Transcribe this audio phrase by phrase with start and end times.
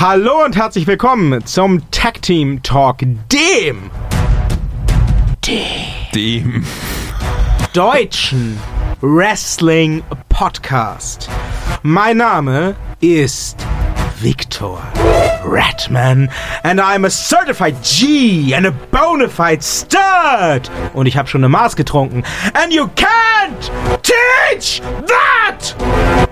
[0.00, 3.90] Hallo und herzlich willkommen zum Tag Team Talk, dem
[5.44, 6.64] Dem.
[7.74, 8.58] deutschen
[9.02, 11.28] Wrestling Podcast.
[11.82, 13.58] Mein Name ist
[14.22, 14.82] Victor
[15.50, 16.30] Redman
[16.62, 20.70] and I'm a certified G and a bona fide stud.
[20.94, 22.22] Und ich habe schon eine Maß getrunken.
[22.54, 23.70] And you can't
[24.02, 25.76] teach that!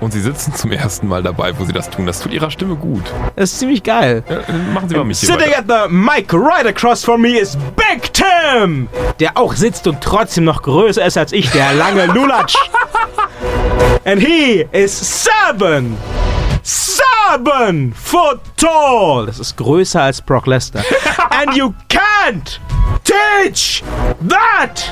[0.01, 2.07] Und sie sitzen zum ersten Mal dabei, wo sie das tun.
[2.07, 3.03] Das tut ihrer Stimme gut.
[3.35, 4.23] Das ist ziemlich geil.
[4.29, 8.13] Ja, machen Sie mal mich Sitting at the mic right across from me is Big
[8.13, 8.89] Tim,
[9.19, 12.55] der auch sitzt und trotzdem noch größer ist als ich, der lange Lulatsch.
[14.05, 15.97] And he is seven,
[16.63, 17.08] seven
[17.95, 19.27] foot tall.
[19.27, 20.85] Das ist größer als Brock Lesnar.
[21.31, 22.59] And you can't
[23.05, 23.83] teach
[24.29, 24.91] that.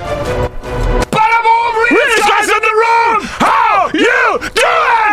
[1.11, 5.06] Bada boom, These guys in the room, how you doing?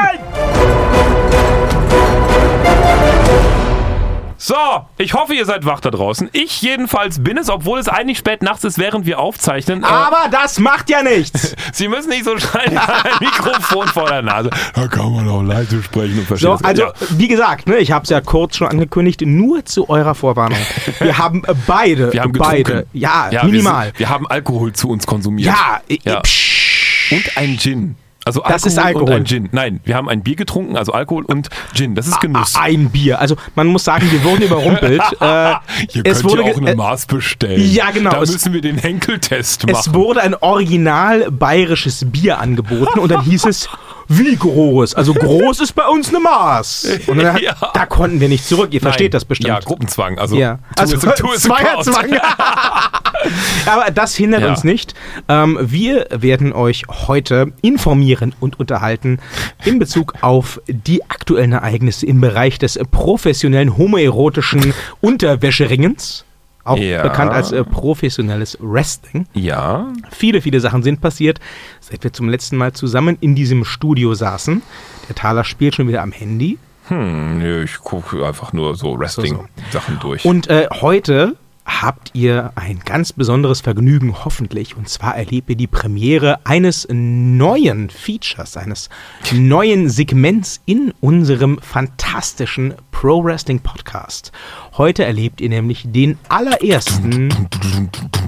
[4.45, 4.55] So,
[4.97, 6.29] ich hoffe, ihr seid wach da draußen.
[6.33, 9.83] Ich jedenfalls bin es, obwohl es eigentlich spät nachts ist, während wir aufzeichnen.
[9.83, 11.55] Äh, Aber das macht ja nichts.
[11.71, 14.49] Sie müssen nicht so schreien, ein Mikrofon vor der Nase.
[14.75, 16.57] Da kann man auch leise sprechen und verstehen.
[16.57, 20.13] So, also, wie gesagt, ne, ich habe es ja kurz schon angekündigt, nur zu eurer
[20.13, 20.59] Vorwarnung.
[20.99, 23.85] Wir haben äh, beide, wir haben beide, ja, wir minimal.
[23.85, 25.47] sind- Wir, haben Alkohol zu uns konsumiert.
[25.47, 26.19] ja, äh, Ja.
[26.19, 27.13] psch.
[27.13, 27.95] Und ein Gin.
[28.25, 29.03] Also Das Alkohol, ist Alkohol.
[29.09, 29.49] und ein Gin.
[29.51, 31.93] Nein, wir haben ein Bier getrunken, also Alkohol und Gin.
[31.95, 32.55] Das ist Genuss.
[32.55, 33.19] ein Bier.
[33.19, 35.01] Also man muss sagen, wir wurden überrumpelt.
[35.19, 37.61] äh, Ihr könnt es wurde ja auch eine äh, Maß bestellen.
[37.73, 38.11] ja, genau.
[38.11, 39.75] Da müssen wir den Henkeltest machen.
[39.79, 43.67] es wurde ein original bayerisches Bier angeboten und dann hieß es,
[44.07, 44.95] wie groß?
[44.95, 46.87] Also groß ist bei uns eine Maß.
[47.07, 47.55] Und dann, Ja.
[47.73, 48.73] da konnten wir nicht zurück.
[48.73, 49.11] Ihr versteht Nein.
[49.11, 49.47] das bestimmt.
[49.49, 50.17] Ja, Gruppenzwang.
[50.19, 50.59] Also, Ja.
[50.77, 51.39] Also account.
[51.39, 52.09] Zweierzwang.
[53.65, 54.49] Aber das hindert Ja.
[54.49, 54.93] uns nicht.
[55.27, 59.19] Ähm, wir werden euch heute informieren und unterhalten
[59.65, 66.25] in Bezug auf die aktuellen Ereignisse im Bereich des professionellen homoerotischen Unterwäscheringens.
[66.65, 67.01] Auch Ja.
[67.03, 69.25] bekannt als äh, professionelles Wrestling.
[69.33, 71.41] Ja, Viele, viele Sachen sind passiert,
[71.81, 74.61] seit wir zum letzten Mal zusammen in diesem Studio saßen.
[75.09, 76.57] Der Taler spielt schon wieder am Handy.
[76.87, 80.23] hm, nö, ich gucke einfach nur so Wrestling-Sachen durch.
[80.23, 84.75] Und äh, heute habt ihr ein ganz besonderes Vergnügen, hoffentlich.
[84.75, 88.89] Und zwar erlebt ihr die Premiere eines neuen Features, eines
[89.31, 94.31] neuen Segments in unserem fantastischen Pro Wrestling Podcast.
[94.77, 97.29] Heute erlebt ihr nämlich den allerersten,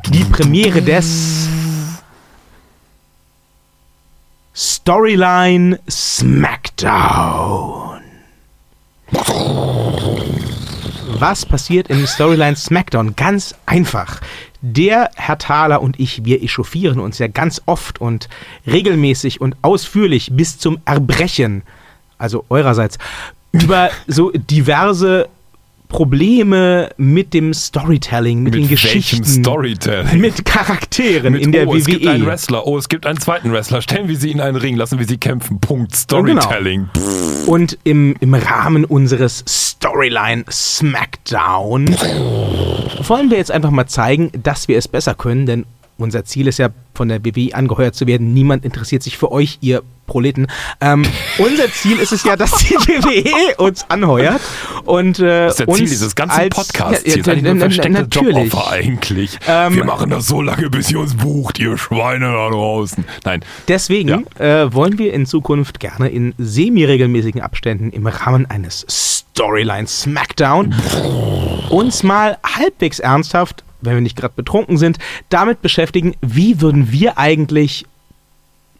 [0.09, 1.47] die Premiere des
[4.53, 7.66] Storyline SmackDown.
[11.18, 13.16] Was passiert in Storyline SmackDown?
[13.16, 14.20] Ganz einfach.
[14.62, 18.28] Der Herr Thaler und ich, wir echauffieren uns ja ganz oft und
[18.68, 21.64] regelmäßig und ausführlich bis zum Erbrechen,
[22.18, 22.98] also eurerseits,
[23.53, 25.30] über so diverse
[25.88, 30.19] Probleme mit dem Storytelling, mit, mit den Geschichten, Storytelling?
[30.19, 31.66] mit Charakteren Mit, in der E.
[31.68, 32.28] oh, es gibt einen WWE.
[32.28, 33.81] Wrestler, oh, es gibt einen zweiten Wrestler.
[33.81, 35.59] Stellen wir sie in einen Ring, lassen wir sie kämpfen.
[35.59, 35.91] Punkt.
[36.09, 36.41] genau.
[36.41, 36.90] Storytelling.
[36.96, 41.96] Pff, Und im, im Rahmen unseres Storyline Smackdown
[43.07, 45.66] wollen wir jetzt einfach mal zeigen, dass wir es besser können, denn
[45.98, 48.34] unser Ziel ist ja, von der WWE angeheuert zu werden.
[48.34, 50.48] Niemand interessiert sich für euch, ihr Proleten.
[50.82, 51.04] Ähm,
[51.40, 54.42] unser Ziel ist es ja, dass die WWE uns anheuert
[54.86, 57.16] und äh, Das ist der Ziel dieses ganzen Podcasts.
[57.16, 58.36] Ja, na- verstecktes natürlich.
[58.36, 59.40] Joboffer eigentlich.
[59.48, 63.04] Ähm, wir machen das so lange, bis ihr uns bucht, ihr Schweine da draußen.
[63.24, 69.88] Nein, Deswegen äh, wollen wir in Zukunft gerne in semi-regelmäßigen Abständen im Rahmen eines Storyline
[69.88, 70.74] Smackdown
[71.70, 74.97] uns mal halbwegs ernsthaft, wenn wir nicht gerade betrunken sind,
[75.29, 77.85] damit beschäftigen, wie würden wir eigentlich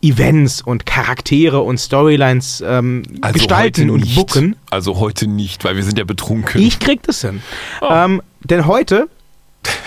[0.06, 4.16] Events und Charaktere und Storylines ähm, also gestalten und nicht.
[4.16, 4.56] booken.
[4.70, 6.62] Also heute nicht, weil wir sind ja betrunken.
[6.62, 7.42] Ich krieg das hin.
[7.82, 7.88] Oh.
[7.90, 9.10] Ähm, denn heute,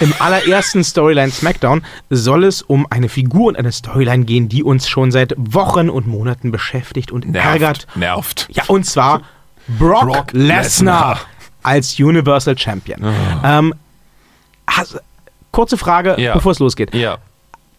[0.01, 4.89] im allerersten Storyline Smackdown, soll es um eine Figur und eine Storyline gehen, die uns
[4.89, 7.87] schon seit Wochen und Monaten beschäftigt und ärgert.
[7.95, 8.49] nervt.
[8.51, 9.23] Ja, und zwar
[9.79, 11.21] Brock, Brock Lesnar
[11.63, 13.15] als Universal Champion.
[13.45, 13.75] Ähm,
[14.67, 15.01] hast,
[15.59, 16.35] kurze Frage, Ja.
[16.35, 16.95] bevor es losgeht.
[16.95, 17.19] Ja.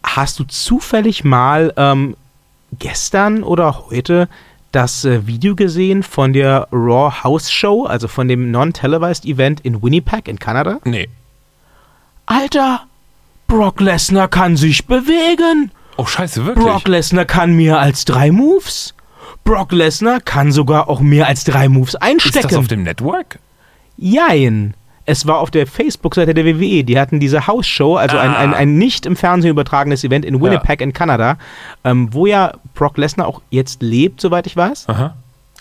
[0.04, 2.18] Hast du zufällig mal ähm,
[2.78, 4.28] gestern oder heute
[4.74, 9.82] das äh, Video gesehen von der Raw House Show, also von dem Non-Televised Event in
[9.82, 10.80] Winnipeg in Kanada?
[10.84, 11.08] Nee.
[12.26, 12.82] Alter,
[13.48, 15.72] Brock Lesnar kann sich bewegen.
[15.96, 16.66] Oh, scheiße, wirklich?
[16.66, 18.94] Brock Lesnar kann mehr als drei Moves.
[19.46, 22.48] Brock Lesnar kann sogar auch mehr als drei Moves Ist einstecken.
[22.50, 23.40] das auf dem Network?
[23.98, 24.74] Jein.
[25.10, 26.84] Es war auf der Facebook-Seite der WWE.
[26.84, 28.38] Die hatten diese House-Show, also ein, Ah.
[28.38, 31.38] ein, ein nicht im Fernsehen übertragenes Event in Winnipeg in Kanada,
[31.84, 34.88] ähm, wo ja Brock Lesnar auch jetzt lebt, soweit ich weiß.
[34.88, 35.16] Aha.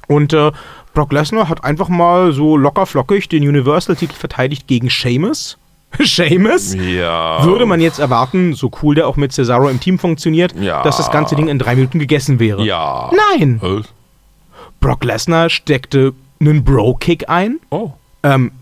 [0.06, 0.52] Und äh,
[0.92, 5.56] Brock Lesnar hat einfach mal so locker flockig den Universal-Titel verteidigt gegen Sheamus.
[6.00, 6.74] Sheamus?
[6.74, 7.42] Ja.
[7.44, 10.82] Würde man jetzt erwarten, so cool der auch mit Cesaro im Team funktioniert, Ja.
[10.82, 12.62] dass das ganze Ding in drei Minuten gegessen wäre.
[12.64, 13.10] Ja.
[13.38, 13.60] Nein!
[13.62, 13.80] Äh,
[14.80, 17.58] Brock Lesnar steckte einen Bro-Kick ein.
[17.70, 17.92] Oh.
[18.22, 18.52] Ähm,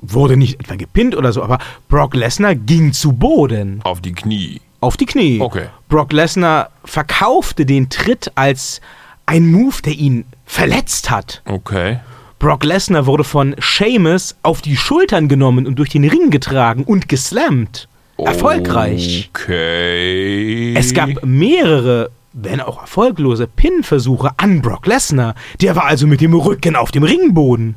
[0.00, 1.58] wurde nicht etwa gepinnt oder so, aber
[1.88, 3.80] Brock Lesnar ging zu Boden.
[3.84, 4.60] Auf die Knie.
[4.80, 5.40] Auf die Knie.
[5.40, 5.66] Okay.
[5.88, 8.80] Brock Lesnar verkaufte den Tritt als
[9.26, 11.42] ein Move, der ihn verletzt hat.
[11.44, 12.00] Okay.
[12.38, 17.08] Brock Lesnar wurde von Sheamus auf die Schultern genommen und durch den Ring getragen und
[17.08, 17.86] geslammt.
[18.16, 19.30] Erfolgreich.
[19.34, 20.74] Okay.
[20.74, 25.34] Es gab mehrere, wenn auch erfolglose, Pin-Versuche an Brock Lesnar.
[25.60, 27.74] Der war also mit dem Rücken auf dem Ringboden.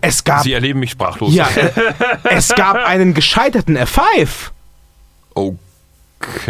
[0.00, 1.34] Es gab, Sie erleben mich sprachlos.
[1.34, 1.70] ja, äh,
[2.30, 4.28] es gab einen gescheiterten F5.
[5.34, 5.56] Okay.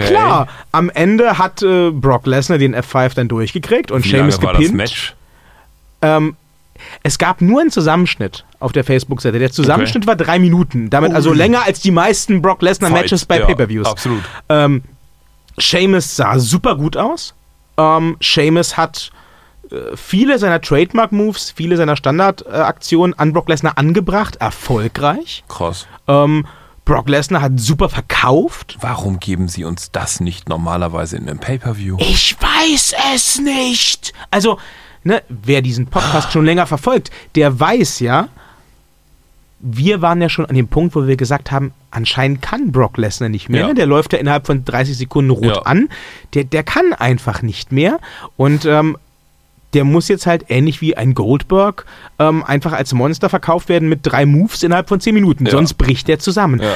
[0.06, 4.46] Klar, am Ende hat äh, Brock Lesnar den F5 dann durchgekriegt und Wie Sheamus lange
[4.46, 4.70] war gepinnt.
[4.70, 5.14] das Match?
[6.02, 6.36] Ähm,
[7.02, 9.38] es gab nur einen Zusammenschnitt auf der Facebook-Seite.
[9.38, 10.90] Der Zusammenschnitt war drei Minuten.
[10.90, 13.86] Damit also länger als die meisten Brock Lesnar-Matches bei ja, Pay-Per-Views.
[13.86, 14.22] Absolut.
[14.48, 14.82] Ähm,
[15.58, 17.34] Seamus sah super gut aus.
[17.78, 19.10] Ähm, Seamus hat
[19.94, 24.36] viele seiner Trademark-Moves, viele seiner Standardaktionen an Brock Lesnar angebracht.
[24.36, 25.44] Erfolgreich.
[25.48, 25.86] Krass.
[26.06, 26.46] Ähm,
[26.84, 28.76] Brock Lesnar hat super verkauft.
[28.80, 31.96] Warum geben Sie uns das nicht normalerweise in einem Pay-Per-View?
[31.98, 34.12] Ich weiß es nicht.
[34.30, 34.58] Also,
[35.02, 38.28] ne, wer diesen Podcast schon länger verfolgt, der weiß ja,
[39.58, 43.30] wir waren ja schon an dem Punkt, wo wir gesagt haben, anscheinend kann Brock Lesnar
[43.30, 43.62] nicht mehr.
[43.62, 43.66] Ja.
[43.68, 43.74] Ne?
[43.74, 45.62] Der läuft ja innerhalb von 30 Sekunden rot Ja.
[45.62, 45.88] an.
[46.34, 47.98] Der, der kann einfach nicht mehr.
[48.36, 48.96] Und ähm,
[49.76, 51.84] der muss jetzt halt ähnlich wie ein Goldberg
[52.18, 55.44] ähm, einfach als Monster verkauft werden mit drei Moves innerhalb von 10 Minuten.
[55.44, 55.50] Ja.
[55.52, 56.62] Sonst bricht der zusammen.
[56.62, 56.72] Ja.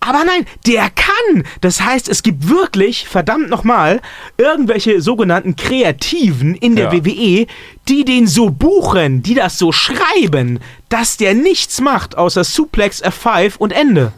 [0.00, 1.44] Aber nein, der kann.
[1.60, 4.00] Das heißt, es gibt wirklich, verdammt nochmal,
[4.38, 7.04] irgendwelche sogenannten Kreativen in der Ja.
[7.04, 7.46] WWE,
[7.88, 13.58] die den so buchen, die das so schreiben, dass der nichts macht außer Suplex F5
[13.58, 14.12] und Ende.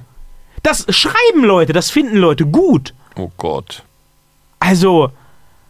[0.62, 2.94] Das schreiben Leute, das finden Leute gut.
[3.16, 3.82] Oh Gott.
[4.60, 5.10] Also,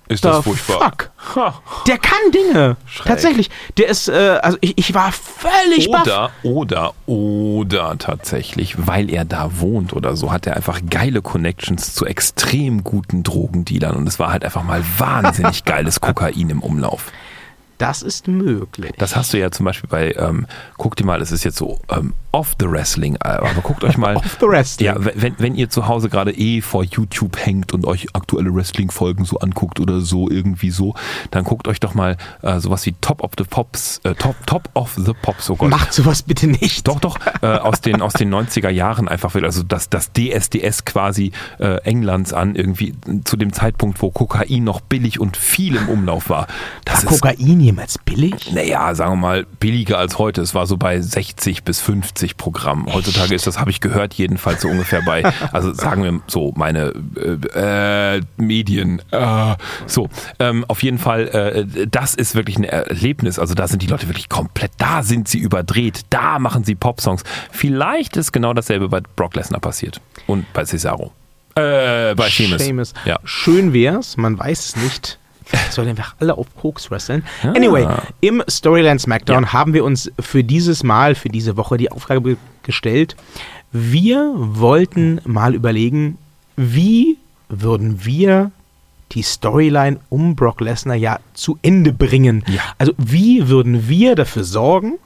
[0.09, 0.93] Ist das furchtbar.
[1.17, 1.85] fuck.
[1.87, 2.77] Der kann Dinge.
[2.87, 3.07] Schräg.
[3.07, 3.51] Tatsächlich.
[3.77, 6.03] Der ist, äh, also ich, ich war völlig baff.
[6.03, 11.95] Oder, oder, oder tatsächlich, weil er da wohnt oder so, hat er einfach geile Connections
[11.95, 17.13] zu extrem guten Drogendealern und es war halt einfach mal wahnsinnig geiles Kokain im Umlauf.
[17.79, 18.93] Das ist möglich.
[18.99, 20.47] Das hast du ja zum Beispiel bei, ähm,
[20.79, 23.97] guck dir mal, es ist jetzt so ähm, off the wrestling, äh, aber guckt euch
[23.97, 24.17] mal.
[24.17, 24.87] Off the Wrestling.
[24.87, 29.25] Ja, wenn, wenn ihr zu Hause gerade eh vor YouTube hängt und euch aktuelle Wrestling-Folgen
[29.25, 30.95] so anguckt oder so, irgendwie so,
[31.31, 34.69] dann guckt euch doch mal äh, sowas wie Top of the Pops, äh, Top, Top
[34.75, 35.71] of the Pops, oh Gott.
[35.71, 36.87] Macht sowas bitte nicht.
[36.89, 40.85] Doch, doch, äh, aus, den, aus den 90er Jahren einfach wieder, also das, das DSDS
[40.85, 45.89] quasi äh, Englands an, irgendwie zu dem Zeitpunkt, wo Kokain noch billig und viel im
[45.89, 46.47] Umlauf war.
[46.85, 48.53] Das War Kokain jemals billig?
[48.53, 50.41] naja, sagen wir mal, billiger als heute.
[50.43, 52.87] Es war so bei 60 bis 50 Programm.
[52.93, 56.93] Heutzutage ist das, habe ich gehört, jedenfalls so ungefähr bei, also sagen wir so, meine
[57.17, 59.03] äh, äh, Medien.
[59.11, 60.09] Äh, so,
[60.39, 63.39] ähm, auf jeden Fall, äh, das ist wirklich ein Erlebnis.
[63.39, 67.23] Also da sind die Leute wirklich komplett, da sind sie überdreht, da machen sie Popsongs.
[67.51, 70.01] Vielleicht ist genau dasselbe bei Brock Lesnar passiert.
[70.27, 71.13] Und bei Cesaro.
[71.55, 72.29] Äh, bei.
[72.29, 72.95] Seamus.
[73.05, 73.19] Ja.
[73.25, 75.19] Schön wär's, man weiß es nicht.
[75.71, 77.23] Sollen einfach alle auf Koks wresteln.
[77.43, 77.51] Ah.
[77.53, 77.87] Anyway,
[78.21, 82.37] im Storyline Smackdown haben wir uns für dieses Mal, für diese Woche die Aufgabe be-
[82.63, 83.17] gestellt.
[83.73, 86.19] Wir wollten mal überlegen,
[86.57, 88.51] wie würden wir
[89.13, 92.45] die Storyline um Brock Lesnar ja zu Ende bringen.
[92.47, 92.61] Ja.
[92.77, 94.99] Also wie würden wir dafür sorgen,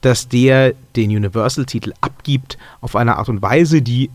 [0.00, 4.10] dass der den Universal-Titel abgibt auf eine Art und Weise, die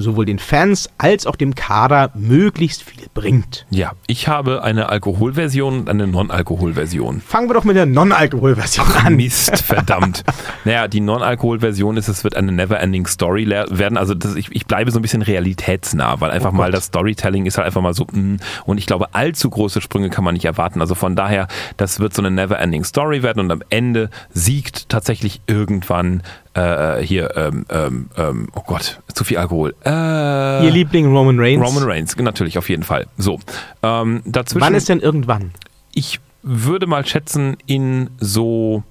[0.00, 3.66] sowohl den Fans als auch dem Kader möglichst viel bringt.
[3.70, 7.20] Ja, ich habe eine Alkoholversion und eine Non-Alkoholversion.
[7.20, 9.16] Fangen wir doch mit der Non-Alkohol-Version an.
[9.16, 10.24] Mist, verdammt.
[10.64, 13.96] naja, die Non-Alkohol-Version ist, es wird eine Never-Ending Story werden.
[13.96, 17.46] Also das, ich, ich bleibe so ein bisschen realitätsnah, weil einfach Oh mal das Storytelling
[17.46, 20.44] ist halt einfach mal so, mm, und ich glaube, allzu große Sprünge kann man nicht
[20.44, 20.80] erwarten.
[20.80, 25.40] Also von daher, das wird so eine Never-Ending Story werden und am Ende siegt tatsächlich
[25.46, 26.22] irgendwann
[26.54, 29.74] äh, hier, ähm, ähm, ähm, oh Gott, zu viel Alkohol.
[29.84, 31.64] Äh, Ihr Liebling Roman Reigns.
[31.66, 33.06] Roman Reigns, natürlich, auf jeden Fall.
[33.18, 33.38] So,
[33.82, 35.52] ähm, dazwischen Wann ist denn irgendwann?
[35.92, 38.82] ich würde mal schätzen, in so,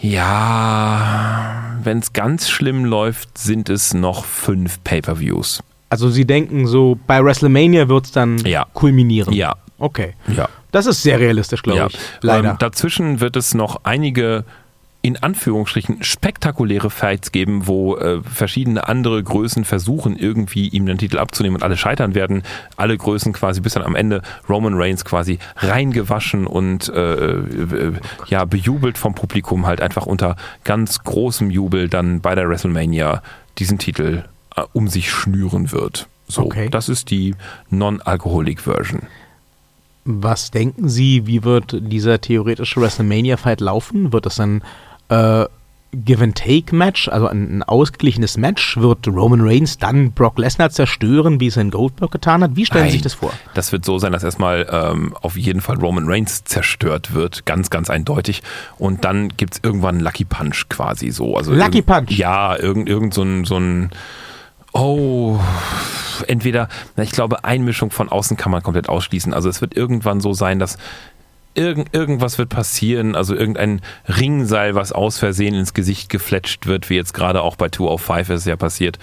[0.00, 5.62] ja, wenn es ganz schlimm läuft, sind es noch fünf Pay-per-Views.
[5.90, 8.66] Also Sie denken so, bei WrestleMania wird es dann Ja.
[8.72, 9.32] kulminieren.
[9.34, 10.14] Ja, Okay.
[10.36, 10.48] ja.
[10.72, 11.86] Das ist sehr realistisch, glaube ja.
[11.88, 11.98] ich.
[12.20, 12.50] Leider.
[12.50, 14.44] Ähm, dazwischen wird es noch einige
[15.02, 21.18] in Anführungsstrichen spektakuläre Fights geben, wo äh, verschiedene andere Größen versuchen, irgendwie ihm den Titel
[21.18, 22.42] abzunehmen und alle scheitern werden.
[22.76, 27.92] Alle Größen quasi bis dann am Ende Roman Reigns quasi reingewaschen und äh, äh,
[28.26, 33.22] ja, bejubelt vom Publikum halt einfach unter ganz großem Jubel dann bei der WrestleMania
[33.58, 34.24] diesen Titel
[34.56, 36.08] äh, um sich schnüren wird.
[36.28, 36.68] So, Okay.
[36.70, 37.34] das ist die
[37.70, 39.02] Non-Alcoholic-Version.
[40.04, 44.12] Was denken Sie, wie wird dieser theoretische WrestleMania-Fight laufen?
[44.12, 44.62] Wird das ein
[45.10, 45.46] äh,
[45.92, 48.76] Give-and-Take-Match, also ein, ein ausgeglichenes Match?
[48.76, 52.54] Wird Roman Reigns dann Brock Lesnar zerstören, wie es in Goldberg getan hat?
[52.54, 53.32] Wie stellen Sie sich das vor?
[53.54, 57.70] Das wird so sein, dass erstmal ähm, auf jeden Fall Roman Reigns zerstört wird, ganz,
[57.70, 58.42] ganz eindeutig.
[58.78, 61.36] Und dann gibt es irgendwann einen Lucky Punch quasi so.
[61.36, 62.10] Also Lucky Punch?
[62.10, 63.90] Ja, irgend, irgend so ein, so ein
[64.72, 65.40] Oh,
[66.28, 69.34] entweder, ich glaube, Einmischung von außen kann man komplett ausschließen.
[69.34, 70.78] Also es wird irgendwann so sein, dass
[71.54, 76.96] irgend, irgendwas wird passieren, also irgendein Ringseil, was aus Versehen ins Gesicht gefletscht wird, wie
[76.96, 78.98] jetzt gerade auch bei 205 ist es ja passiert,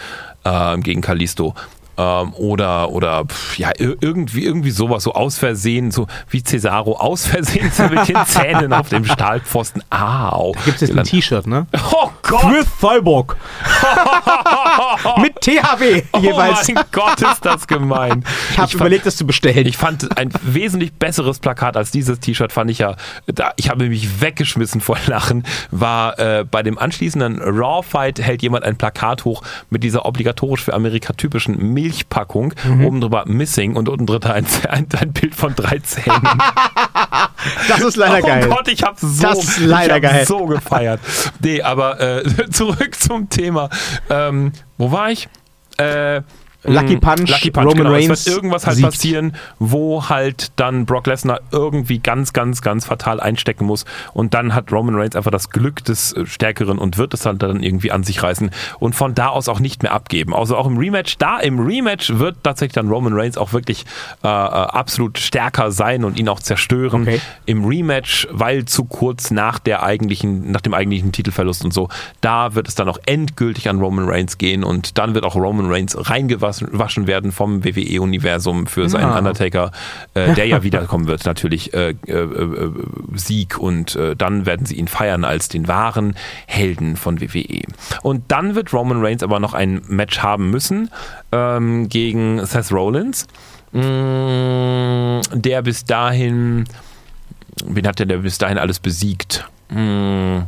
[0.45, 1.53] ähm, gegen Kalisto.
[1.99, 6.91] Ähm, oder oder pf, ja ir- irgendwie irgendwie sowas so aus Versehen so wie Cesaro
[6.95, 11.47] aus Versehen so mit den Zähnen auf dem Stahlpfosten au Gibt es jetzt ein T-Shirt,
[11.47, 11.65] ne?
[11.93, 13.38] oh Gott With Cyborg.
[15.22, 16.69] Mit THW jeweils.
[16.69, 19.65] oh mein Gott ist das gemein ich habe überlegt, das zu bestellen.
[19.65, 22.96] Ich fand ein wesentlich besseres Plakat als dieses T-Shirt, fand ich ja,
[23.27, 28.63] da, ich habe mich weggeschmissen vor Lachen, war äh, bei dem anschließenden Raw-Fight hält jemand
[28.65, 32.86] ein Plakat hoch mit dieser obligatorisch für Amerika typischen Milchpackung, Mhm.
[32.86, 36.22] oben drüber Missing und unten drunter ein, ein, ein Bild von drei Zähnen.
[37.67, 38.48] das ist leider oh geil.
[38.50, 40.25] Gott, ich habe so, Das ist leider ich hab geil.
[40.25, 41.00] so gefeiert.
[41.39, 42.16] Nee, aber äh,
[42.51, 43.69] zurück zum Thema.
[44.09, 45.27] Ähm, wo war ich?
[45.77, 46.21] Äh,
[46.63, 47.91] Lucky mh, Punch, Lucky Punch Roman genau.
[47.91, 48.89] Reigns Es wird irgendwas halt siegt.
[48.89, 53.85] passieren, wo halt dann Brock Lesnar irgendwie ganz, ganz, ganz fatal einstecken muss.
[54.13, 57.41] Und dann hat Roman Reigns einfach das Glück des äh, Stärkeren und wird es halt
[57.43, 58.49] dann irgendwie an sich reißen
[58.79, 60.33] und von da aus auch nicht mehr abgeben.
[60.33, 63.85] Also auch im Rematch, da im Rematch wird tatsächlich dann Roman Reigns auch wirklich
[64.23, 67.21] äh, äh, absolut stärker sein und ihn auch zerstören Okay.
[67.45, 71.89] im Rematch, weil zu kurz nach der eigentlichen, nach dem eigentlichen Titelverlust und so,
[72.21, 75.67] da wird es dann auch endgültig an Roman Reigns gehen und dann wird auch Roman
[75.71, 79.17] Reigns reingewaschen waschen werden vom WWE-Universum für seinen Ah.
[79.19, 79.71] Undertaker,
[80.13, 82.71] äh, der ja wiederkommen wird, natürlich äh, äh, äh,
[83.15, 87.61] Sieg und äh, dann werden sie ihn feiern als den wahren Helden von WWE.
[88.03, 90.89] Und dann wird Roman Reigns aber noch ein Match haben müssen
[91.31, 93.27] ähm, gegen Seth Rollins,
[93.71, 96.65] mh, der bis dahin
[97.65, 99.49] Wen hat der, der bis dahin alles besiegt?
[99.69, 100.43] Hm,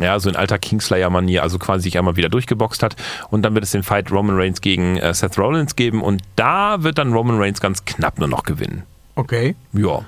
[0.00, 2.96] ja, so in alter Kingslayer-Manier, also quasi sich einmal wieder durchgeboxt hat.
[3.30, 6.02] Und dann wird es den Fight Roman Reigns gegen äh, Seth Rollins geben.
[6.02, 8.84] Und da wird dann Roman Reigns ganz knapp nur noch gewinnen.
[9.16, 9.56] Okay.
[9.72, 10.02] Ja,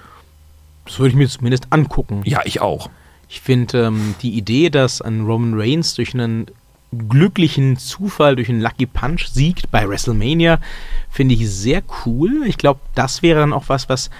[0.84, 2.22] Das würde ich mir zumindest angucken.
[2.25, 2.88] ja, ich auch.
[3.28, 6.46] Ich finde ähm, die Idee, dass ein Roman Reigns durch einen
[7.08, 10.58] glücklichen Zufall, durch einen Lucky Punch siegt bei WrestleMania,
[11.08, 12.42] finde ich sehr cool.
[12.46, 14.10] Ich glaube, das wäre dann auch was, was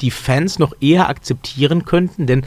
[0.00, 2.44] die Fans noch eher akzeptieren könnten, denn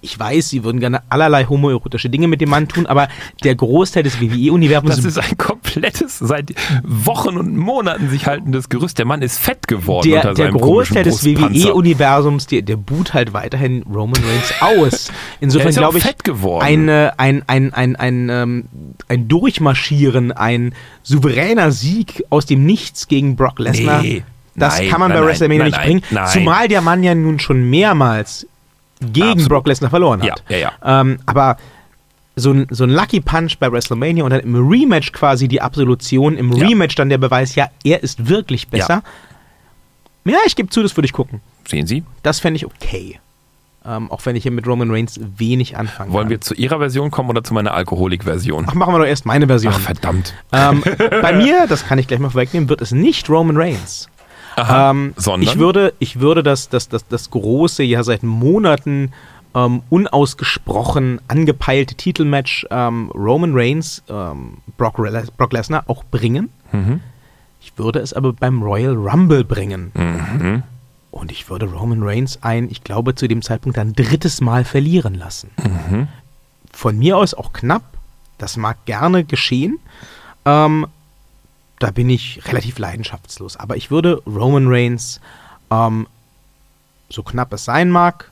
[0.00, 3.08] ich weiß, sie würden gerne allerlei homoerotische Dinge mit dem Mann tun, aber
[3.44, 8.98] der Großteil des WWE-Universums Das ist ein komplettes, seit Wochen und Monaten sich haltendes Gerüst.
[8.98, 11.24] Der Mann ist fett geworden der, unter der seinem Großteil des.
[11.24, 15.08] WWE-Universums, der, der boot halt weiterhin Roman Reigns aus.
[15.08, 16.62] Er Insofern glaube ich, fett geworden.
[16.64, 18.64] eine, ein, ein, ein, ein, ähm,
[19.08, 24.24] ein Durchmarschieren, ein souveräner Sieg aus dem Nichts gegen Brock Lesnar, Nee.
[24.54, 26.26] das Nein, kann man nein, bei WrestleMania nein, nicht bringen.
[26.28, 28.46] Zumal der Mann ja nun schon mehrmals
[29.12, 29.48] gegen Absolut.
[29.48, 30.42] Brock Lesnar verloren hat.
[30.48, 31.00] Ja, ja, ja.
[31.00, 31.56] Ähm, aber
[32.36, 36.36] so ein, so ein Lucky Punch bei WrestleMania und dann im Rematch quasi die Absolution,
[36.36, 36.66] im Ja.
[36.66, 39.02] Rematch dann der Beweis, ja, er ist wirklich besser.
[40.24, 41.40] Ja, ich gebe zu, das würde ich gucken.
[41.68, 42.04] Sehen Sie?
[42.22, 43.18] Das fände ich okay.
[43.84, 46.30] Ähm, auch wenn ich hier mit Roman Reigns wenig anfangen Wollen kann.
[46.30, 48.66] wir zu Ihrer Version kommen oder zu meiner Alkoholik-Version?
[48.68, 49.74] Ach, machen wir doch erst meine Version.
[49.76, 50.34] Ach, verdammt.
[50.52, 50.84] ähm,
[51.20, 54.08] bei mir, das kann ich gleich mal vorwegnehmen, wird es nicht Roman Reigns.
[54.56, 55.14] Aha, Ähm?
[55.42, 59.12] Ich würde, ich würde das, das, das, das große, ja seit Monaten
[59.54, 66.50] ähm, unausgesprochen angepeilte Titelmatch ähm, Roman Reigns, ähm, Brock, Rel- Brock Lesnar auch bringen.
[66.72, 67.00] Mhm.
[67.60, 69.92] Ich würde es aber beim Royal Rumble bringen.
[69.94, 70.62] Mhm.
[71.10, 75.14] Und ich würde Roman Reigns ein, ich glaube, zu dem Zeitpunkt ein drittes Mal verlieren
[75.14, 75.50] lassen.
[75.62, 76.08] Mhm.
[76.72, 77.82] Von mir aus auch knapp.
[78.38, 79.78] Das mag gerne geschehen.
[80.46, 80.86] Ähm,
[81.82, 83.56] da bin ich relativ leidenschaftslos.
[83.56, 85.20] Aber ich würde Roman Reigns,
[85.70, 86.06] ähm,
[87.08, 88.30] so knapp es sein mag,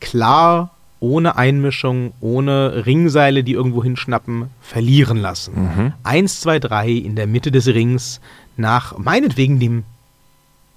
[0.00, 5.54] klar, ohne Einmischung, ohne Ringseile, die irgendwo hinschnappen, verlieren lassen.
[5.54, 5.92] Mhm.
[6.02, 8.20] Eins, zwei, drei in der Mitte des Rings
[8.56, 9.84] nach meinetwegen dem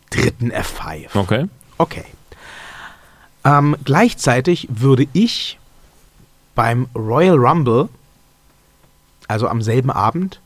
[0.09, 1.07] dritten F5.
[1.15, 1.45] Okay.
[1.77, 2.05] Okay.
[3.43, 5.57] Ähm, gleichzeitig würde ich
[6.55, 7.89] beim Royal Rumble,
[9.27, 10.39] also am selben Abend,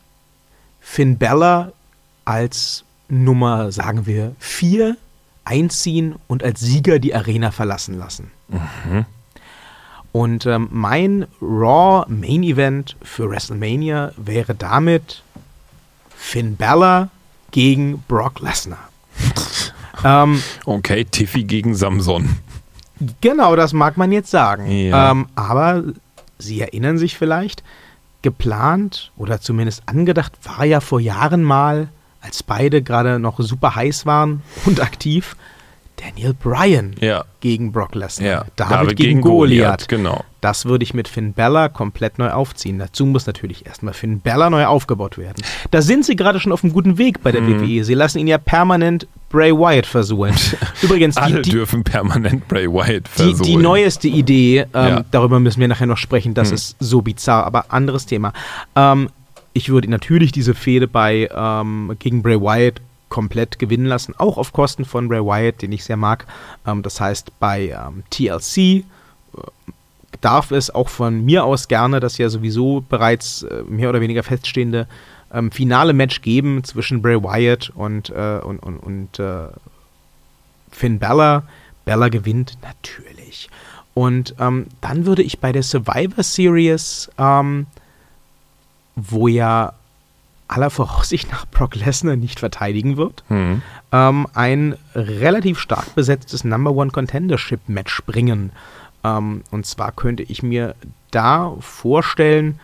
[0.83, 1.71] Finn Bella
[2.25, 4.97] als Nummer, sagen wir, vier
[5.45, 8.31] einziehen und als Sieger die Arena verlassen lassen.
[10.11, 15.23] Und ähm, mein Raw Main Event für WrestleMania wäre damit
[16.15, 17.09] Finn Bella
[17.51, 18.89] gegen Brock Lesnar.
[20.03, 22.37] ähm, Okay, Tiffy gegen Samson.
[23.21, 24.69] Genau, das mag man jetzt sagen.
[24.69, 25.11] Ja.
[25.11, 25.83] Ähm, aber
[26.37, 27.63] Sie erinnern sich vielleicht,
[28.23, 31.89] geplant oder zumindest angedacht war ja vor Jahren mal,
[32.21, 35.35] als beide gerade noch super heiß waren und aktiv,
[35.97, 37.25] Daniel Bryan Ja.
[37.39, 38.27] gegen Brock Lesnar.
[38.27, 38.45] Ja.
[38.55, 39.87] David, gegen, Goliath.
[39.87, 40.23] Genau.
[40.43, 42.77] Das würde ich mit Finn Bella komplett neu aufziehen.
[42.77, 45.41] Dazu muss natürlich erstmal Finn Bella neu aufgebaut werden.
[45.71, 47.61] Da sind sie gerade schon auf einem guten Weg bei der Mhm.
[47.61, 47.83] WWE.
[47.85, 50.33] Sie lassen ihn ja permanent Bray Wyatt versuchen.
[50.81, 53.43] Übrigens, die, Alle die, dürfen permanent Bray Wyatt die, versohlen.
[53.43, 55.05] die neueste Idee, ähm, Ja.
[55.11, 58.33] Darüber müssen wir nachher noch sprechen, das ist so bizarr, aber anderes Thema.
[58.75, 59.09] Ähm,
[59.53, 64.51] ich würde natürlich diese Fehde bei ähm, gegen Bray Wyatt komplett gewinnen lassen, auch auf
[64.51, 66.25] Kosten von Bray Wyatt, den ich sehr mag.
[66.67, 68.83] Ähm, das heißt, bei ähm, TLC
[70.21, 74.23] darf es auch von mir aus gerne das ja sowieso bereits äh, mehr oder weniger
[74.23, 74.87] feststehende
[75.33, 79.47] ähm, finale Match geben zwischen Bray Wyatt und, äh, und, und, und äh,
[80.71, 81.43] Finn Bella.
[81.85, 83.49] Bella gewinnt natürlich.
[83.93, 87.67] Und ähm, dann würde ich bei der Survivor Series, ähm,
[88.95, 89.73] wo ja
[90.47, 93.61] aller Voraussicht nach Brock Lesnar nicht verteidigen wird, Mhm.
[93.91, 98.51] ähm, ein relativ stark besetztes Number One Contendership Match bringen.
[99.03, 100.75] Ähm, und zwar könnte ich mir
[101.11, 102.59] da vorstellen,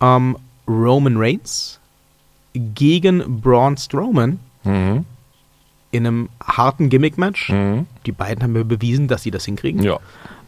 [0.00, 1.80] ähm, Roman Reigns
[2.54, 5.04] gegen Braun Strowman Mhm.
[5.90, 7.50] in einem harten Gimmick-Match.
[7.50, 7.86] Mhm.
[8.06, 9.82] Die beiden haben mir bewiesen, dass sie das hinkriegen.
[9.82, 9.98] Ja.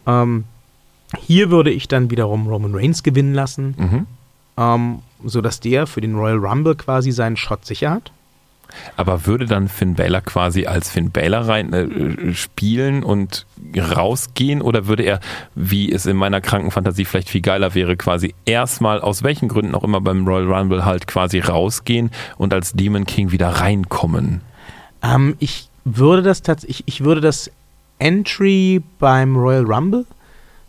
[0.06, 0.44] Ähm,
[1.18, 4.06] hier würde ich dann wiederum Roman Reigns gewinnen lassen, Mhm.
[4.56, 8.12] ähm, sodass der für den Royal Rumble quasi seinen Shot sicher hat.
[8.96, 13.46] Aber würde dann Finn Balor quasi als Finn Balor rein äh, spielen und
[13.76, 15.20] rausgehen oder würde er,
[15.54, 19.74] wie es in meiner kranken Fantasie vielleicht viel geiler wäre, quasi erstmal aus welchen Gründen
[19.74, 24.40] auch immer beim Royal Rumble halt quasi rausgehen und als Demon King wieder reinkommen?
[25.02, 27.50] Ähm, ich würde das tatsächlich, ich würde das
[27.98, 30.06] Entry beim Royal Rumble,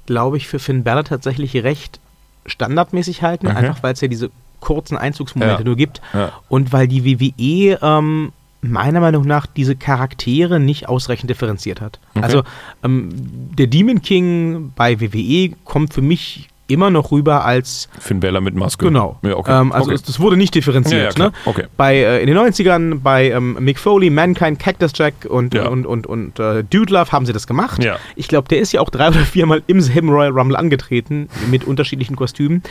[0.06, 2.00] glaube ich, für Finn Balor tatsächlich recht
[2.46, 3.58] standardmäßig halten, Okay.
[3.58, 4.30] einfach weil es ja diese
[4.62, 5.66] kurzen Einzugsmomente Ja.
[5.66, 6.32] nur gibt Ja.
[6.48, 12.00] und weil die WWE ähm, meiner Meinung nach diese Charaktere nicht ausreichend differenziert hat.
[12.14, 12.24] Okay.
[12.24, 12.44] Also
[12.84, 13.10] ähm,
[13.58, 18.56] der Demon King bei WWE kommt für mich immer noch rüber als Finn Balor mit
[18.56, 18.86] Maske.
[18.86, 19.20] Genau.
[19.24, 19.60] Ja, okay.
[19.60, 19.96] Ähm, also okay.
[19.96, 21.18] es, das wurde nicht differenziert.
[21.18, 21.36] Ja, ja, ne?
[21.46, 21.66] Okay.
[21.76, 26.08] Bei, äh, in den 90ern bei ähm, Mick Foley, Mankind, Cactus Jack und, und, und,
[26.08, 27.84] und äh, Dude Love haben sie das gemacht.
[27.84, 27.98] Ja.
[28.16, 31.66] Ich glaube, der ist ja auch drei oder viermal im selben Royal Rumble angetreten mit
[31.66, 32.64] unterschiedlichen Kostümen.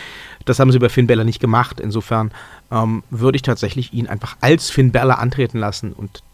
[0.51, 1.79] Das haben sie bei Finn Balor nicht gemacht.
[1.79, 2.33] Insofern
[2.73, 6.25] ähm, würde ich tatsächlich ihn einfach als Finn Balor antreten lassen und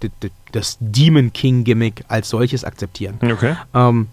[0.52, 3.18] das Demon King Gimmick als solches akzeptieren.
[3.22, 3.56] Okay.
[3.74, 4.06] Ähm,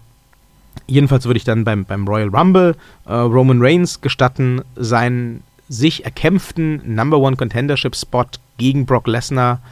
[0.86, 6.82] jedenfalls würde ich dann beim, beim Royal Rumble äh, Roman Reigns gestatten, seinen sich erkämpften
[6.94, 8.26] Number One Contendership Spot
[8.58, 9.62] gegen Brock Lesnar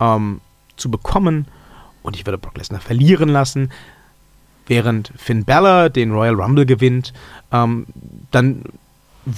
[0.00, 0.42] ähm,
[0.76, 1.46] zu bekommen.
[2.02, 3.70] Und ich würde Brock Lesnar verlieren lassen,
[4.66, 7.14] während Finn Balor den Royal Rumble gewinnt.
[7.50, 7.86] Ähm,
[8.30, 8.64] dann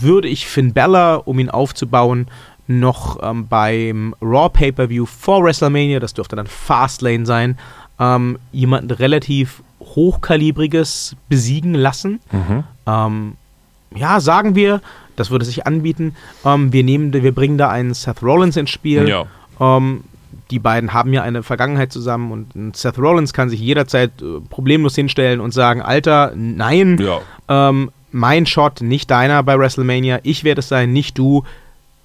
[0.00, 2.28] würde ich Finn Balor, um ihn aufzubauen,
[2.66, 7.58] noch ähm, beim Raw Pay-Per-View vor WrestleMania, das dürfte dann Fastlane sein,
[7.98, 12.20] ähm, jemanden relativ hochkalibriges besiegen lassen.
[12.30, 12.64] Mhm.
[12.86, 13.32] Ähm,
[13.94, 14.80] ja, sagen wir,
[15.16, 16.14] das würde sich anbieten.
[16.44, 19.08] Ähm, wir, nehmen, wir bringen da einen Seth Rollins ins Spiel.
[19.08, 19.26] Ja.
[19.58, 20.04] Ähm,
[20.50, 24.40] die beiden haben ja eine Vergangenheit zusammen und ein Seth Rollins kann sich jederzeit äh,
[24.48, 27.20] problemlos hinstellen und sagen, Alter, nein, Ja.
[28.12, 31.44] Mein Shot, nicht deiner bei WrestleMania, ich werde es sein, nicht du.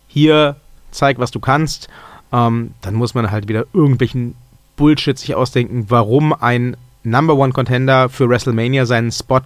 [0.07, 0.57] Hier,
[0.91, 1.87] zeig, was du kannst.
[2.31, 4.35] Ähm, dann muss man halt wieder irgendwelchen
[4.75, 9.41] Bullshit sich ausdenken, warum ein Number One Contender für WrestleMania seinen Spot,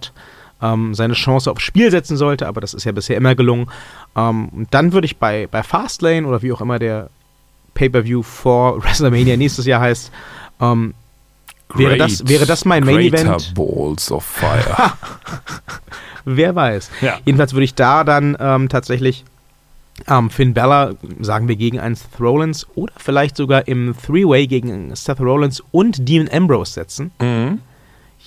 [0.62, 3.70] ähm, seine Chance aufs Spiel setzen sollte, aber das ist ja bisher immer gelungen.
[4.16, 7.10] Ähm, dann würde ich bei, bei Fastlane oder wie auch immer der
[7.74, 10.10] Pay-Per-View vor WrestleMania nächstes Jahr heißt,
[10.60, 10.94] ähm,
[11.74, 13.54] wäre, das, wäre das mein Main Event?
[13.54, 14.92] Balls of Fire.
[16.24, 16.90] Wer weiß.
[17.00, 17.18] Ja.
[17.24, 19.24] Jedenfalls würde ich da dann ähm, tatsächlich
[20.08, 24.94] ähm, Finn Balor, sagen wir, gegen einen Seth Rollins oder vielleicht sogar im Three-Way gegen
[24.94, 27.10] Seth Rollins und Dean Ambrose setzen.
[27.20, 27.60] mhm.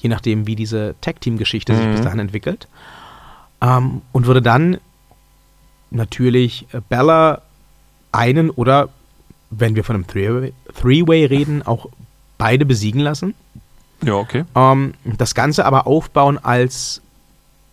[0.01, 1.91] Je nachdem, wie diese Tag-Team-Geschichte sich Mhm.
[1.91, 2.67] bis dahin entwickelt.
[3.61, 4.77] Ähm, und würde dann
[5.91, 7.41] natürlich äh, Balor
[8.11, 8.89] einen oder,
[9.49, 11.87] wenn wir von einem Three-Way Three-Way reden, auch
[12.43, 13.35] beide besiegen lassen.
[14.03, 14.43] Ja, okay.
[14.53, 17.01] Ähm, das Ganze aber aufbauen als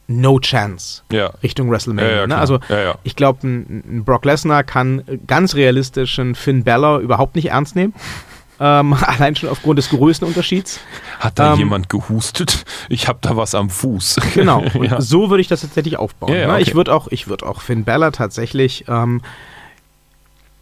[0.06, 1.32] no chance Ja.
[1.42, 2.08] Richtung WrestleMania.
[2.08, 2.38] Ja, ja, ne?
[2.38, 2.60] Also
[3.02, 7.94] ich glaube, ein, Brock Lesnar kann ganz realistisch einen Finn Balor überhaupt nicht ernst nehmen.
[8.60, 10.78] ähm, allein schon aufgrund des Größenunterschieds.
[11.18, 12.64] Hat da Ähm, jemand gehustet?
[12.88, 14.20] Ich habe da was am Fuß.
[14.34, 14.62] Genau.
[14.98, 16.32] So würde ich das tatsächlich aufbauen.
[16.32, 16.48] Ne?
[16.48, 16.62] okay.
[16.62, 19.20] Ich würde auch, ich würde auch Finn Balor tatsächlich ähm,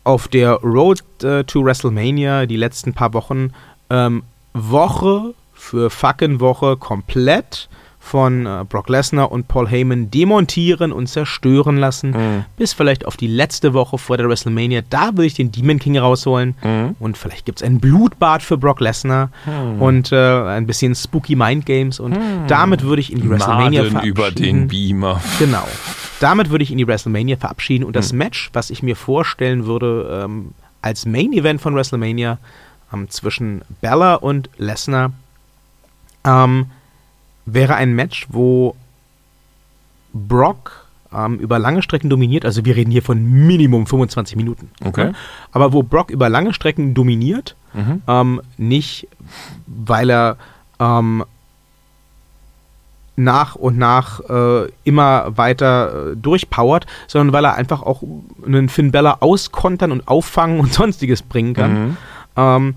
[0.05, 3.53] auf der Road äh, to WrestleMania die letzten paar Wochen
[3.91, 4.23] ähm,
[4.55, 7.69] Woche für fucking Woche komplett
[8.01, 12.45] von äh, Brock Lesnar und Paul Heyman demontieren und zerstören lassen, Mhm.
[12.57, 14.81] bis vielleicht auf die letzte Woche vor der WrestleMania.
[14.89, 16.97] Da würde ich den Demon King rausholen Mhm.
[17.01, 19.83] und vielleicht gibt es ein Blutbad für Brock Lesnar Hm.
[19.83, 23.91] und äh, ein bisschen Spooky Mind Games und damit würde ich in die WrestleMania Maden
[23.91, 24.17] verabschieden.
[24.17, 25.21] über den Beamer.
[25.39, 25.67] Genau.
[26.21, 30.23] Damit würde ich in die WrestleMania verabschieden und das Match, was ich mir vorstellen würde
[30.25, 32.39] ähm, als Main Event von WrestleMania
[32.93, 35.13] ähm, zwischen Bella und Lesnar,
[36.25, 36.67] ähm,
[37.47, 38.75] wäre ein Match, wo
[40.13, 42.45] Brock ähm, über lange Strecken dominiert.
[42.45, 44.71] Also wir reden hier von Minimum 25 Minuten.
[44.85, 45.05] Okay.
[45.07, 45.15] Ne?
[45.53, 48.03] Aber wo Brock über lange Strecken dominiert, Mhm.
[48.09, 49.09] ähm, nicht,
[49.67, 50.37] weil er
[50.81, 51.23] ähm,
[53.17, 58.03] nach und nach äh, immer weiter äh, durchpowert, sondern weil er einfach auch
[58.47, 61.73] einen Finn Bella auskontern und auffangen und sonstiges bringen kann.
[61.89, 61.97] Mhm.
[62.39, 62.75] Ähm,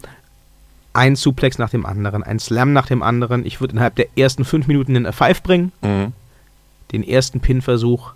[0.93, 3.45] ein Suplex nach dem anderen, ein Slam nach dem anderen.
[3.45, 6.11] Ich würde innerhalb der ersten fünf Minuten den F5 bringen, Mhm.
[6.91, 8.11] den ersten Pin-Versuch.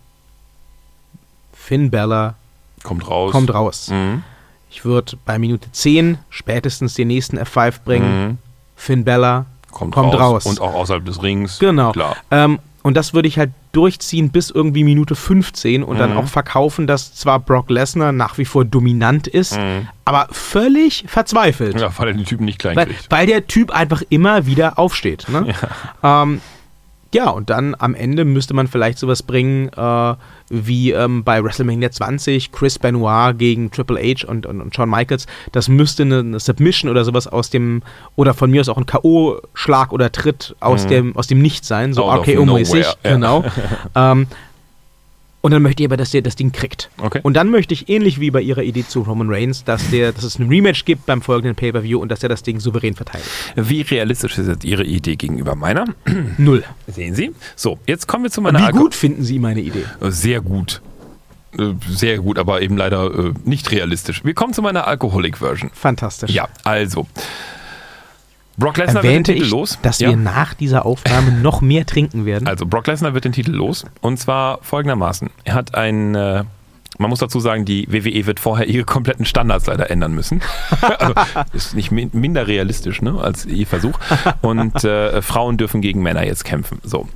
[1.53, 2.35] Finn Bella
[2.83, 3.31] Kommt raus.
[3.31, 3.89] kommt raus.
[3.89, 4.23] Mhm.
[4.69, 8.25] Ich würde bei Minute 10 spätestens den nächsten F5 bringen.
[8.27, 8.37] Mhm.
[8.75, 10.19] Finn Bella Kommt, kommt raus.
[10.19, 10.45] raus.
[10.45, 11.59] Und auch außerhalb des Rings.
[11.59, 11.91] Genau.
[11.93, 12.17] Klar.
[12.31, 16.17] Ähm, und das würde ich halt durchziehen bis irgendwie Minute 15 und dann Mhm.
[16.17, 19.87] auch verkaufen, dass zwar Brock Lesnar nach wie vor dominant ist, Mhm.
[20.05, 21.79] aber völlig verzweifelt.
[21.79, 23.11] Ja, weil er den Typen nicht klein Weil, kriegt.
[23.11, 25.27] weil der Typ einfach immer wieder aufsteht.
[25.29, 25.53] Ne?
[26.01, 26.23] Ja.
[26.23, 26.41] Ähm,
[27.15, 30.13] ja, und dann am Ende müsste man vielleicht sowas bringen äh,
[30.49, 35.25] wie ähm, bei WrestleMania 20 Chris Benoit gegen Triple H und, und, und Shawn Michaels.
[35.53, 37.83] Das müsste eine, eine Submission oder sowas aus dem,
[38.17, 41.93] oder von mir aus auch ein K.O.-Schlag oder Tritt aus, dem, aus dem Nichts sein,
[41.93, 42.19] so Mhm.
[42.19, 42.83] RKO-mäßig.
[42.83, 42.93] ja.
[43.13, 43.45] Genau.
[43.95, 44.27] ähm,
[45.45, 46.89] und dann möchte ich aber, dass der das Ding kriegt.
[46.97, 47.19] Okay.
[47.21, 50.23] Und dann möchte ich, ähnlich wie bei ihrer Idee zu Roman Reigns, dass, der, dass
[50.23, 53.29] es ein Rematch gibt beim folgenden Pay-Per-View und dass er das Ding souverän verteidigt.
[53.55, 55.85] Wie realistisch ist jetzt Ihre Idee gegenüber meiner?
[56.39, 56.63] Null.
[56.87, 57.31] Sehen Sie?
[57.55, 59.83] So, jetzt kommen wir zu meiner wie Alko- gut finden Sie meine Idee?
[60.01, 60.81] Äh, Sehr gut.
[61.59, 64.25] Äh, Sehr gut, aber eben leider äh, nicht realistisch.
[64.25, 65.69] Wir kommen zu meiner Alcoholic-Version.
[65.73, 66.31] Fantastisch.
[66.31, 67.07] Ja, also.
[68.57, 69.79] Brock Lesnar wird den Titel ich, los.
[69.81, 70.09] dass ja.
[70.09, 72.47] wir nach dieser Aufnahme noch mehr trinken werden.
[72.47, 75.29] Also Brock Lesnar wird den Titel los und zwar folgendermaßen.
[75.43, 76.43] Er hat ein, äh,
[76.97, 80.41] man muss dazu sagen, die WWE wird vorher ihre kompletten Standards leider ändern müssen.
[80.99, 81.13] also,
[81.53, 83.97] ist nicht min minder realistisch ne, als ihr Versuch.
[84.41, 86.79] Und äh, Frauen dürfen gegen Männer jetzt kämpfen.
[86.83, 87.07] So.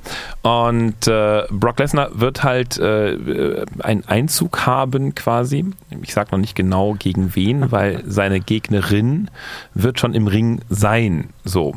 [0.42, 5.64] Und äh, Brock Lesnar wird halt äh, einen Einzug haben quasi.
[6.02, 9.30] Ich sage noch nicht genau gegen wen, weil seine Gegnerin
[9.74, 11.30] wird schon im Ring sein.
[11.44, 11.76] So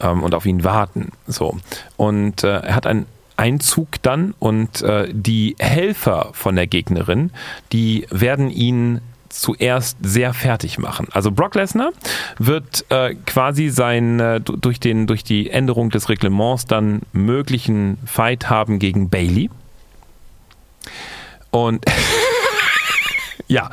[0.00, 1.12] ähm, und auf ihn warten.
[1.26, 1.56] So.
[1.96, 3.06] Und äh, er hat einen
[3.40, 7.30] Einzug dann und äh, die Helfer von der Gegnerin,
[7.72, 9.00] die werden ihn
[9.30, 11.06] zuerst sehr fertig machen.
[11.12, 11.90] Also Brock Lesnar
[12.38, 17.96] wird äh, quasi sein äh, du- durch den durch die Änderung des Reglements dann möglichen
[18.06, 19.48] Fight haben gegen Bailey.
[21.50, 21.84] Und
[23.48, 23.70] ja,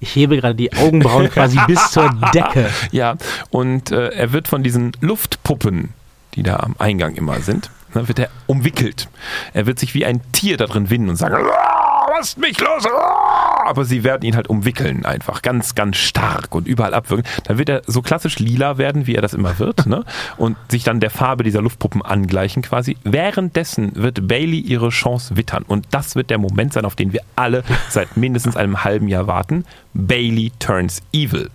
[0.00, 2.70] Ich hebe gerade die Augenbrauen quasi bis zur Decke.
[2.90, 3.16] Ja,
[3.50, 5.90] und äh, er wird von diesen Luftpuppen,
[6.34, 9.08] die da am Eingang immer sind, ne, wird er umwickelt.
[9.52, 12.86] Er wird sich wie ein Tier da drin winden und sagen, "Ah, lasst mich los!
[12.86, 17.24] ah!" Aber sie werden ihn halt umwickeln einfach, ganz, ganz stark und überall abwürgen.
[17.44, 20.04] Dann wird er so klassisch lila werden, wie er das immer wird, ne?
[20.36, 22.96] und sich dann der Farbe dieser Luftpuppen angleichen quasi.
[23.04, 27.20] Währenddessen wird Bailey ihre Chance wittern und das wird der Moment sein, auf den wir
[27.36, 29.64] alle seit mindestens einem halben Jahr warten.
[29.94, 31.50] Bailey turns evil.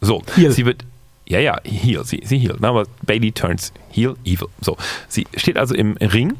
[0.00, 0.52] So, Heel.
[0.52, 0.84] sie wird.
[1.28, 2.56] Ja, ja, heel, sie, sie heel.
[2.60, 4.48] ne, Aber Bailey turns heel, evil.
[4.60, 4.76] So,
[5.08, 6.34] sie steht also im Ring,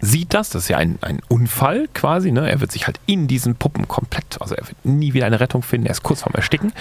[0.00, 2.50] sieht das, das ist ja ein, ein Unfall quasi, ne?
[2.50, 5.62] Er wird sich halt in diesen Puppen komplett, also er wird nie wieder eine Rettung
[5.62, 6.72] finden, er ist kurz vorm Ersticken.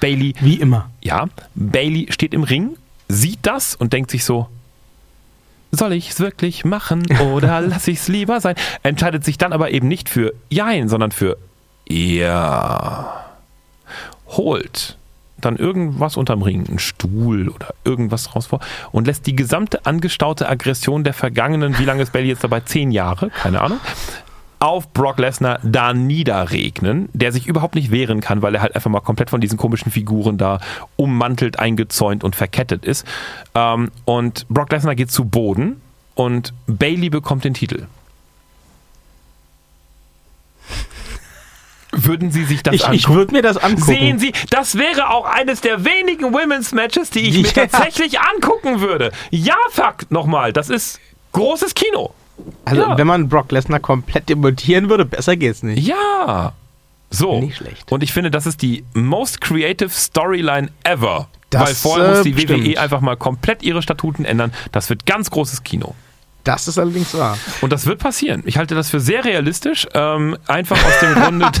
[0.00, 0.90] Bailey, Wie immer.
[1.02, 2.76] ja, Bailey steht im Ring,
[3.08, 4.48] sieht das und denkt sich so,
[5.72, 8.56] soll ich es wirklich machen oder lasse ich es lieber sein?
[8.82, 11.36] Entscheidet sich dann aber eben nicht für Jein, sondern für
[11.88, 13.24] Ja.
[14.28, 14.96] Holt
[15.44, 18.60] dann irgendwas unterm Ring, einen Stuhl oder irgendwas raus vor
[18.92, 22.60] und lässt die gesamte angestaute Aggression der vergangenen, wie lange ist Bailey jetzt dabei?
[22.60, 23.78] Zehn Jahre, keine Ahnung,
[24.60, 28.90] auf Brock Lesnar da niederregnen, der sich überhaupt nicht wehren kann, weil er halt einfach
[28.90, 30.60] mal komplett von diesen komischen Figuren da
[30.96, 33.06] ummantelt, eingezäunt und verkettet ist.
[33.54, 35.80] Ähm, und Brock Lesnar geht zu Boden
[36.14, 37.86] und Bailey bekommt den Titel.
[42.04, 42.96] Würden Sie sich das Ich, angucken?
[42.98, 43.82] ich würde mir das angucken.
[43.82, 47.66] Sehen Sie, das wäre auch eines der wenigen Women's Matches, die ich mir Ja.
[47.66, 49.12] tatsächlich angucken würde.
[49.30, 51.00] Ja, fuck, nochmal, das ist
[51.32, 52.12] großes Kino.
[52.64, 52.98] also, ja.
[52.98, 55.86] wenn man Brock Lesnar komplett demontieren würde, besser geht's nicht.
[55.86, 56.52] Ja.
[57.10, 57.40] So.
[57.40, 57.90] Nicht schlecht.
[57.90, 61.28] Und ich finde, das ist die most creative Storyline ever.
[61.50, 62.64] Das, Weil vorher äh, muss die stimmt.
[62.64, 64.52] WWE einfach mal komplett ihre Statuten ändern.
[64.70, 65.94] Das wird ganz großes Kino.
[66.44, 67.36] Das ist allerdings wahr.
[67.60, 68.42] Und das wird passieren.
[68.46, 69.86] Ich halte das für sehr realistisch.
[69.94, 71.46] Ähm, einfach aus dem Grunde.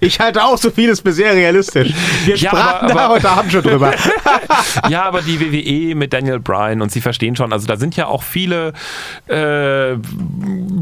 [0.00, 1.92] Ich halte auch so vieles für sehr realistisch.
[2.26, 3.94] Wir Ja, sprachen aber- da aber- heute Abend schon drüber.
[4.88, 8.06] ja, aber die WWE mit Daniel Bryan und Sie verstehen schon, also da sind ja
[8.06, 8.72] auch viele
[9.28, 9.96] äh,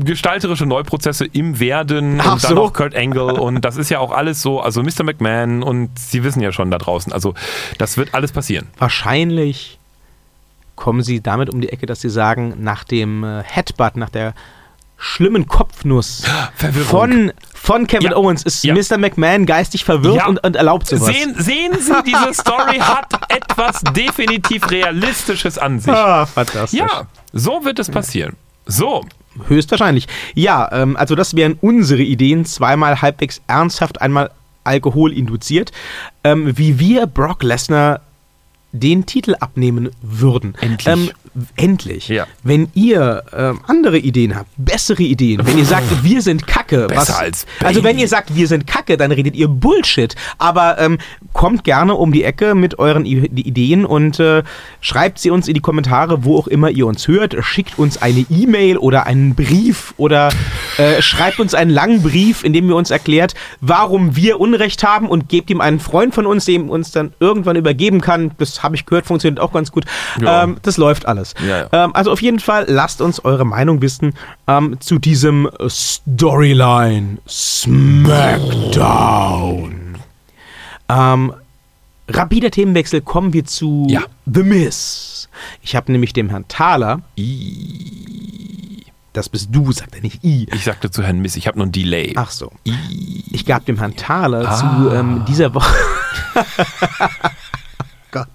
[0.04, 2.62] gestalterische Neuprozesse im Werden Ach und dann so.
[2.62, 5.04] auch Kurt Angle und das ist ja auch alles so, also Mr.
[5.04, 7.34] McMahon und Sie wissen ja schon da draußen, also
[7.78, 8.68] das wird alles passieren.
[8.78, 9.78] Wahrscheinlich
[10.76, 14.34] kommen sie damit um die Ecke, dass sie sagen, nach dem äh, Headbutt, nach der
[14.96, 16.22] schlimmen Kopfnuss
[16.54, 16.86] Verwirrung.
[16.88, 18.16] von, von Kevin Ja.
[18.16, 18.74] Owens ist Ja.
[18.74, 18.98] Mr.
[18.98, 20.26] McMahon geistig verwirrt Ja.
[20.26, 21.06] und, und erlaubt sowas.
[21.06, 25.92] Sehen, sehen Sie, diese Story hat etwas definitiv Realistisches an sich.
[25.92, 26.78] ah, fantastisch.
[26.78, 28.36] Ja, so wird es passieren.
[28.66, 29.04] So,
[29.48, 30.08] Höchstwahrscheinlich.
[30.34, 34.30] Ja, ähm, also das wären unsere Ideen, zweimal halbwegs ernsthaft, einmal
[34.62, 35.72] Alkohol induziert,
[36.22, 38.02] ähm, wie wir Brock Lesnar
[38.72, 40.54] den Titel abnehmen würden.
[40.60, 40.86] Endlich.
[40.86, 41.10] Ähm,
[41.56, 42.08] endlich.
[42.08, 42.26] Ja.
[42.42, 46.86] Wenn ihr ähm, andere Ideen habt, bessere Ideen, wenn ihr sagt, wir sind Kacke.
[46.86, 47.68] Besser als Bailey.
[47.68, 50.14] Also wenn ihr sagt, wir sind Kacke, dann redet ihr Bullshit.
[50.38, 50.98] Aber ähm,
[51.32, 54.42] kommt gerne um die Ecke mit euren I Ideen und äh,
[54.80, 57.36] schreibt sie uns in die Kommentare, wo auch immer ihr uns hört.
[57.40, 60.30] Schickt uns eine E-Mail oder einen Brief oder
[60.76, 65.08] äh, schreibt uns einen langen Brief, in dem ihr uns erklärt, warum wir Unrecht haben
[65.08, 68.32] und gebt ihm einen Freund von uns, dem uns dann irgendwann übergeben kann.
[68.38, 69.84] Das habe ich gehört, funktioniert auch ganz gut.
[70.20, 70.44] Ja.
[70.44, 71.21] Ähm, das läuft alles.
[71.40, 71.68] Ja, ja.
[71.72, 74.14] Ähm, also auf jeden Fall lasst uns eure Meinung wissen
[74.46, 77.18] ähm, zu diesem Storyline
[78.62, 79.96] Smackdown.
[80.88, 81.32] Ähm,
[82.08, 84.02] rapider Themenwechsel kommen wir zu Ja.
[84.26, 85.28] The Miss.
[85.62, 88.84] Ich habe nämlich dem Herrn Thaler, I.
[89.14, 90.46] das bist du, sagt er nicht I.
[90.52, 92.12] Ich sagte zu Herrn Miss, ich habe nur ein Delay.
[92.16, 92.52] Ach so.
[92.66, 93.24] I.
[93.30, 94.56] Ich gab dem Herrn Thaler Ah.
[94.56, 95.74] zu ähm, dieser Woche.
[98.10, 98.28] Gott.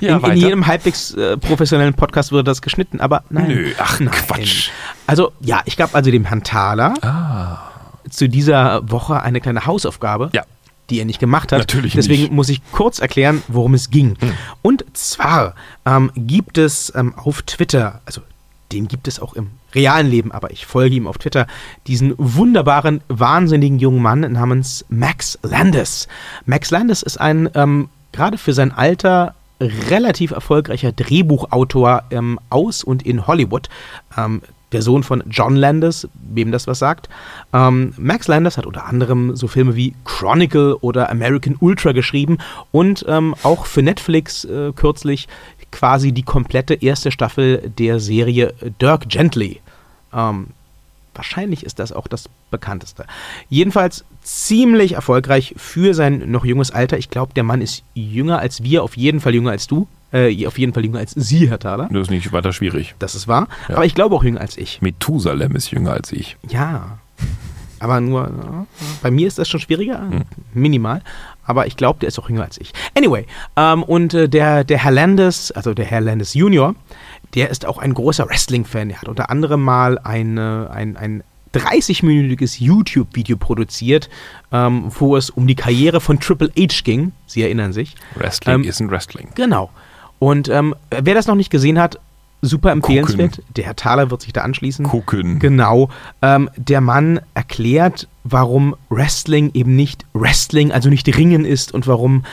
[0.00, 3.48] Ja, in, in jedem halbwegs äh, professionellen Podcast wurde das geschnitten, aber nein.
[3.48, 4.10] Nö, ach, nein.
[4.10, 4.70] Quatsch.
[5.06, 7.58] Also, ja, ich gab also dem Herrn Thaler Ah.
[8.10, 10.42] zu dieser Woche eine kleine Hausaufgabe, Ja.
[10.90, 11.58] die er nicht gemacht hat.
[11.58, 12.28] Natürlich Deswegen nicht.
[12.30, 12.36] Hm.
[12.36, 14.16] muss ich kurz erklären, worum es ging.
[14.62, 15.54] Und zwar
[15.86, 18.20] ähm, gibt es ähm, auf Twitter, also
[18.72, 21.46] den gibt es auch im realen Leben, aber ich folge ihm auf Twitter,
[21.86, 26.08] diesen wunderbaren, wahnsinnigen jungen Mann namens Max Landis.
[26.46, 33.04] Max Landis ist ein ähm, gerade für sein Alter relativ erfolgreicher Drehbuchautor ähm, aus und
[33.04, 33.68] in Hollywood.
[34.16, 37.08] Ähm, der Sohn von John Landis, wem das was sagt.
[37.52, 42.38] Ähm, Max Landis hat unter anderem so Filme wie Chronicle oder American Ultra geschrieben
[42.72, 45.28] und ähm, auch für Netflix äh, kürzlich
[45.70, 49.60] quasi die komplette erste Staffel der Serie Dirk Gently.
[50.12, 50.48] Ähm,
[51.14, 53.04] wahrscheinlich ist das auch das bekannteste.
[53.48, 56.98] Jedenfalls ziemlich erfolgreich für sein noch junges Alter.
[56.98, 59.86] Ich glaube, der Mann ist jünger als wir, auf jeden Fall jünger als du.
[60.12, 61.88] Äh, auf jeden Fall jünger als Sie, Herr Thaler.
[61.90, 62.94] Das ist nicht weiter schwierig.
[63.00, 63.48] Das ist wahr.
[63.68, 63.76] Ja.
[63.76, 64.80] Aber ich glaube auch jünger als ich.
[64.80, 66.36] Methusalem ist jünger als ich.
[66.48, 66.98] Ja.
[67.80, 68.66] Aber nur,
[69.02, 70.08] bei mir ist das schon schwieriger,
[70.54, 71.02] minimal.
[71.44, 72.72] Aber ich glaube, der ist auch jünger als ich.
[72.96, 76.74] Anyway, ähm, und äh, der, der Herr Landis, also der Herr Landis Junior,
[77.34, 78.90] der ist auch ein großer Wrestling-Fan.
[78.90, 81.22] Er hat unter anderem mal eine, ein, ein
[81.54, 84.08] 30-minütiges YouTube-Video produziert,
[84.52, 87.12] ähm, wo es um die Karriere von Triple H ging.
[87.26, 87.94] Sie erinnern sich.
[88.14, 89.28] Wrestling Ähm, ist ein Wrestling.
[89.34, 89.70] Genau.
[90.18, 91.98] Und ähm, wer das noch nicht gesehen hat,
[92.44, 93.42] super empfehlenswert.
[93.56, 94.86] Der Herr Thaler wird sich da anschließen.
[94.86, 95.38] Gucken.
[95.38, 95.88] Genau.
[96.22, 102.24] Ähm, der Mann erklärt, warum Wrestling eben nicht Wrestling, also nicht Ringen ist und warum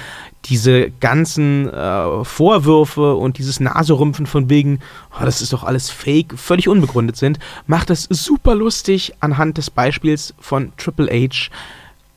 [0.45, 4.79] diese ganzen äh, Vorwürfe und dieses Naserümpfen von wegen,
[5.19, 9.69] oh, das ist doch alles fake, völlig unbegründet sind, macht das super lustig anhand des
[9.69, 11.49] Beispiels von Triple H.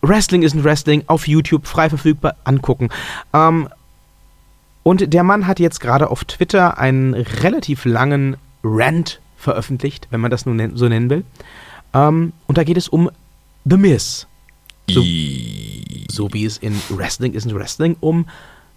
[0.02, 2.88] Wrestling ein Wrestling auf YouTube frei verfügbar angucken.
[3.32, 3.68] Ähm,
[4.82, 10.30] und der Mann hat jetzt gerade auf Twitter einen relativ langen Rant veröffentlicht, wenn man
[10.30, 11.24] das nun so nennen will.
[11.94, 13.10] Ähm, und da geht es um
[13.64, 14.26] The Miz.
[14.88, 15.02] So-.
[16.10, 18.26] So wie es in Wrestling ist in Wrestling um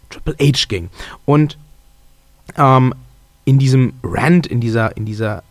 [0.10, 0.90] Triple H ging.
[1.26, 1.58] Und
[2.58, 2.94] ähm,
[3.46, 5.44] in diesem Rant, in dieser, in dieser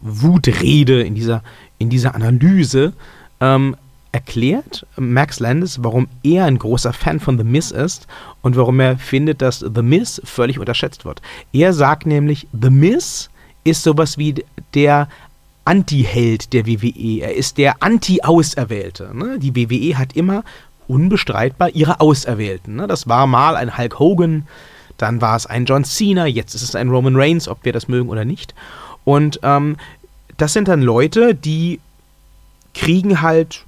[0.00, 1.42] Wutrede, in dieser,
[1.78, 2.92] in dieser Analyse
[3.40, 3.76] ähm,
[4.12, 8.06] erklärt Max Landis, warum er ein großer Fan von The Miz ist
[8.42, 11.20] und warum er findet, dass The Miz völlig unterschätzt wird.
[11.52, 13.30] Er sagt nämlich, The Miz
[13.64, 15.08] ist sowas wie der
[15.64, 17.20] Anti-Held der WWE.
[17.20, 19.10] Er ist der Anti-Auserwählte.
[19.14, 19.38] Ne?
[19.38, 20.44] Die WWE hat immer
[20.88, 22.76] unbestreitbar ihre Auserwählten.
[22.76, 22.86] Ne?
[22.86, 24.46] Das war mal ein Hulk Hogan,
[24.98, 27.88] dann war es ein John Cena, jetzt ist es ein Roman Reigns, ob wir das
[27.88, 28.54] mögen oder nicht.
[29.04, 29.76] Und ähm,
[30.36, 31.80] das sind dann Leute, die
[32.74, 33.64] kriegen halt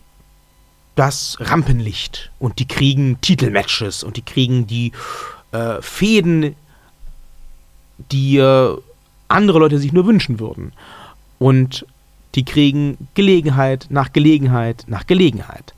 [0.95, 4.93] das Rampenlicht und die kriegen Titelmatches und die kriegen die
[5.53, 6.57] äh, Fäden,
[8.11, 8.77] die äh,
[9.29, 10.73] andere Leute sich nur wünschen würden.
[11.39, 11.87] Und
[12.35, 15.75] die kriegen Gelegenheit nach Gelegenheit nach Gelegenheit.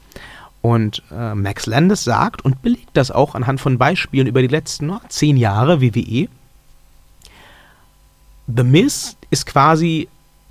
[0.61, 4.91] Und äh, Max Landis sagt und belegt das auch anhand von Beispielen über die letzten
[4.91, 6.29] oh, zehn Jahre WWE.
[8.49, 10.09] The Miz ist quasi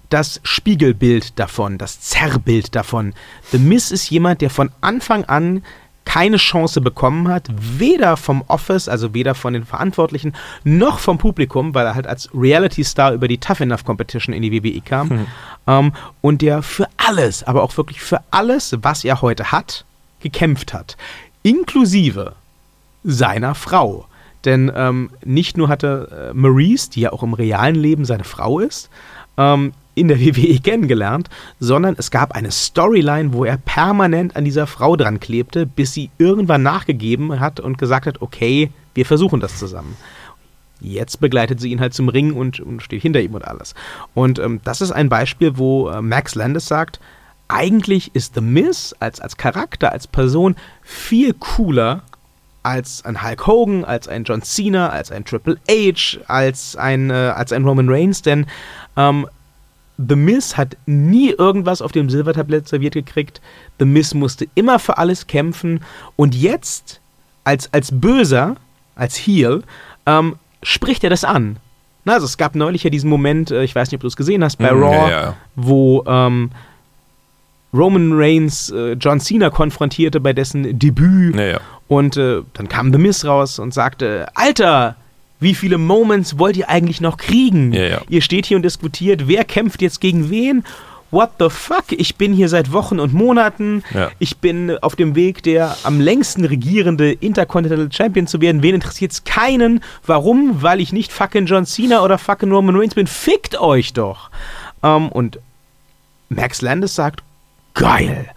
[0.10, 3.14] das Spiegelbild davon, das Zerrbild davon.
[3.52, 5.64] The Miz ist jemand, der von Anfang an
[6.08, 11.76] keine Chance bekommen hat, weder vom Office, also weder von den Verantwortlichen, noch vom Publikum,
[11.76, 15.10] weil er halt als Reality-Star über die Tough Enough Competition in die WWE kam.
[15.10, 15.28] Hm.
[15.68, 19.84] Ähm, und der für alles, aber auch wirklich für alles, was er heute hat,
[20.22, 20.96] gekämpft hat.
[21.44, 22.36] Inklusive
[23.04, 24.06] seiner Frau.
[24.46, 28.60] Denn ähm, nicht nur hatte äh, Maurice, die ja auch im realen Leben seine Frau
[28.62, 28.90] ist,
[29.38, 31.30] ähm, in der WWE kennengelernt,
[31.60, 36.10] sondern es gab eine Storyline, wo er permanent an dieser Frau dran klebte, bis sie
[36.18, 39.98] irgendwann nachgegeben hat und gesagt hat, okay, wir versuchen das zusammen.
[40.80, 43.74] Jetzt begleitet sie ihn halt zum Ring und, und steht hinter ihm und alles.
[44.14, 47.00] Und ähm, das ist ein Beispiel, wo äh, Max Landis sagt,
[47.48, 52.04] eigentlich ist The Miz als, als Charakter, als Person viel cooler
[52.68, 57.14] als ein Hulk Hogan, als ein John Cena, als ein Triple H, als ein, äh,
[57.14, 58.46] als ein Roman Reigns, denn
[58.98, 59.26] ähm,
[59.98, 63.42] The Miz hat nie irgendwas auf dem Silbertablett serviert gekriegt.
[63.80, 65.82] The Miz musste immer für alles kämpfen.
[66.16, 67.02] Und jetzt,
[67.44, 68.56] als, als Böser,
[68.96, 69.64] als Heel,
[70.06, 71.58] ähm, spricht er das an.
[72.06, 74.16] Na, also es gab neulich ja diesen Moment, äh, ich weiß nicht, ob du es
[74.16, 75.38] gesehen hast, bei mm, Raw, ja, ja.
[75.56, 76.52] wo ähm,
[77.74, 81.36] Roman Reigns äh, John Cena konfrontierte bei dessen Debüt.
[81.36, 84.96] Ja, und äh, dann kam The Miz raus und sagte, Alter,
[85.40, 87.74] wie viele Moments wollt ihr eigentlich noch kriegen?
[87.74, 88.02] Ja, ja.
[88.10, 90.64] Ihr steht hier und diskutiert, wer kämpft jetzt gegen wen?
[91.10, 91.86] What the fuck?
[91.92, 93.84] Ich bin hier seit Wochen und Monaten.
[93.94, 94.12] Ja.
[94.20, 98.62] Ich bin auf dem Weg, der am längsten regierende Intercontinental Champion zu werden.
[98.62, 99.82] Wen interessiert es keinen?
[100.06, 100.62] Warum?
[100.62, 103.08] Weil ich nicht fucking John Cena oder fucking Roman Reigns bin.
[103.08, 104.30] Fickt euch doch.
[104.84, 105.40] Ähm, und
[106.28, 107.24] Max Landis sagt,
[107.74, 108.30] geil.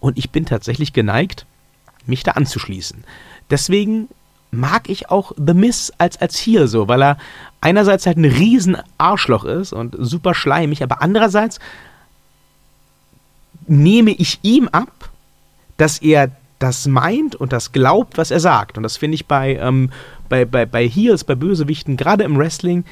[0.00, 1.46] Und ich bin tatsächlich geneigt,
[2.06, 3.04] mich da anzuschließen.
[3.50, 4.08] Deswegen
[4.50, 7.18] mag ich auch The Miss als, als hier so, weil er
[7.60, 11.58] einerseits halt ein riesen Arschloch ist und super schleimig, aber andererseits
[13.66, 15.10] nehme ich ihm ab,
[15.76, 18.76] dass er das meint und das glaubt, was er sagt.
[18.76, 19.90] Und das finde ich bei, ähm,
[20.28, 22.84] bei, bei, bei Heels, bei Bösewichten, gerade im Wrestling,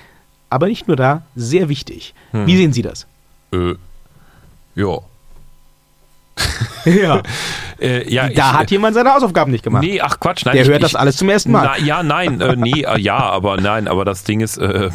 [0.50, 2.14] aber nicht nur da, sehr wichtig.
[2.30, 2.46] Hm.
[2.46, 3.06] Wie sehen Sie das?
[3.52, 3.74] Äh,
[4.74, 4.98] ja.
[6.84, 7.22] ja.
[7.78, 9.82] Äh, ja, da ich, hat jemand seine Hausaufgaben nicht gemacht.
[9.82, 10.54] Nee, ach Quatsch, nein.
[10.54, 11.64] Der ich, hört das alles zum ersten Mal.
[11.64, 14.90] Na, ja, nein, äh, nee, äh, ja, aber nein, aber das Ding ist, äh,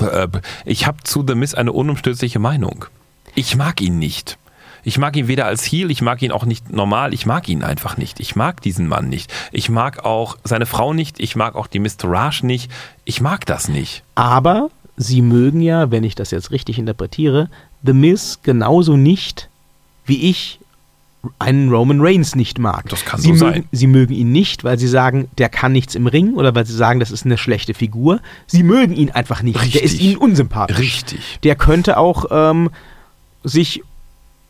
[0.00, 0.28] äh,
[0.64, 2.86] ich habe zu The Miss eine unumstößliche Meinung.
[3.34, 4.38] Ich mag ihn nicht.
[4.86, 7.62] Ich mag ihn weder als Heel, ich mag ihn auch nicht normal, ich mag ihn
[7.62, 8.20] einfach nicht.
[8.20, 9.32] Ich mag diesen Mann nicht.
[9.50, 12.04] Ich mag auch seine Frau nicht, ich mag auch die Mr.
[12.04, 12.70] Raj nicht.
[13.04, 14.02] Ich mag das nicht.
[14.14, 17.48] Aber sie mögen ja, wenn ich das jetzt richtig interpretiere,
[17.82, 19.48] The Miss genauso nicht
[20.04, 20.60] wie ich
[21.38, 22.88] einen Roman Reigns nicht mag.
[22.88, 23.68] Das kann sie so mögen, sein.
[23.72, 26.74] Sie mögen ihn nicht, weil sie sagen, der kann nichts im Ring oder weil sie
[26.74, 28.20] sagen, das ist eine schlechte Figur.
[28.46, 29.56] Sie mögen ihn einfach nicht.
[29.60, 29.72] Richtig.
[29.74, 30.78] Der ist ihnen unsympathisch.
[30.78, 31.38] Richtig.
[31.42, 32.70] Der könnte auch ähm,
[33.42, 33.82] sich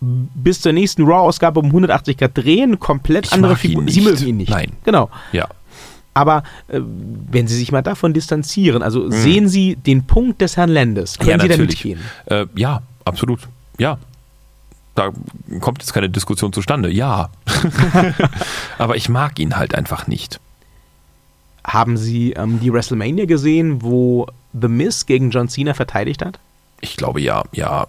[0.01, 3.83] bis zur nächsten Raw-Ausgabe um 180 Grad drehen, komplett Ich andere mag ihn Figur.
[3.85, 3.95] nicht.
[3.95, 4.51] Sie mögen ihn nicht.
[4.51, 4.73] Nein.
[4.85, 5.09] Genau.
[5.33, 5.49] Ja.
[6.13, 6.79] Aber äh,
[7.31, 11.31] wenn Sie sich mal davon distanzieren, also sehen Sie den Punkt des Herrn Landes, können
[11.31, 11.31] Mhm.
[11.31, 11.85] Ja, Sie da natürlich.
[11.85, 12.01] mitgehen?
[12.27, 13.41] Äh, ja, absolut.
[13.79, 13.99] Ja.
[14.94, 15.11] Da
[15.61, 16.90] kommt jetzt keine Diskussion zustande.
[16.90, 17.30] Ja.
[18.78, 20.40] aber ich mag ihn halt einfach nicht.
[21.66, 26.38] Haben Sie ähm, die WrestleMania gesehen, wo The Miz gegen John Cena verteidigt hat?
[26.80, 27.87] Ich glaube ja, ja,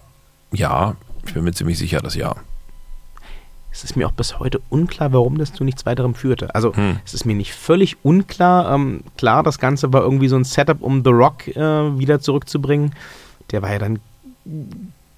[0.52, 0.96] ja.
[1.26, 2.34] Ich bin mir ziemlich sicher, dass ja.
[3.70, 6.54] Es ist mir auch bis heute unklar, warum das zu nichts weiterem führte.
[6.54, 6.98] Also Hm.
[7.04, 8.74] es ist mir nicht völlig unklar.
[8.74, 12.92] Ähm, klar, das Ganze war irgendwie so ein Setup, um The Rock äh, wieder zurückzubringen.
[13.50, 13.98] Der war ja dann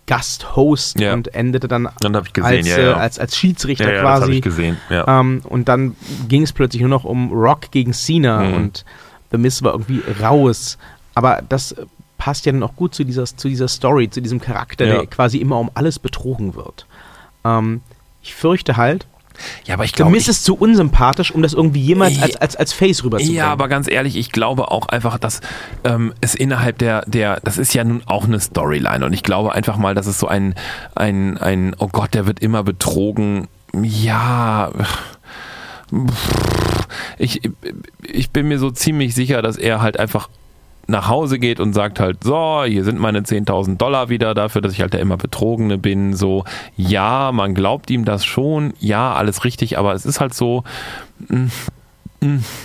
[0.09, 1.13] Gasthost Ja.
[1.13, 2.95] und endete dann Dann gesehen, als, ja, äh, ja.
[2.97, 4.33] als, als Schiedsrichter quasi.
[4.33, 4.77] ich gesehen.
[4.91, 5.95] Ähm, und dann
[6.27, 8.55] ging es plötzlich nur noch um Rock gegen Cena Mhm.
[8.55, 8.85] und
[9.31, 10.79] The Miz war irgendwie raus.
[11.15, 11.85] Aber das äh,
[12.17, 15.39] passt ja dann auch gut zu dieser, zu dieser Story, zu diesem Charakter, der quasi
[15.39, 16.87] immer um alles betrogen wird.
[17.45, 17.83] Ähm,
[18.23, 19.07] ich fürchte halt,
[19.64, 20.11] Ja, aber ich glaube.
[20.12, 22.22] Miz ist zu unsympathisch, um das irgendwie jemals Ja.
[22.24, 23.36] als, als, als Face rüberzubringen.
[23.39, 25.41] Ja, aber ganz ehrlich, ich glaube auch einfach, dass
[25.84, 29.53] ähm, es innerhalb der, der, das ist ja nun auch eine Storyline und ich glaube
[29.53, 30.55] einfach mal, dass es so ein,
[30.95, 33.49] ein, ein, oh Gott, der wird immer betrogen.
[33.82, 34.70] Ja,
[37.18, 37.41] ich,
[38.03, 40.28] ich bin mir so ziemlich sicher, dass er halt einfach
[40.89, 44.72] nach Hause geht und sagt halt, so, hier sind meine 10.000 Dollar wieder dafür, dass
[44.72, 46.14] ich halt der immer Betrogene bin.
[46.14, 46.45] So,
[46.76, 50.64] ja, man glaubt ihm das schon, ja, alles richtig, aber es ist halt so,
[51.28, 51.51] mh, mh,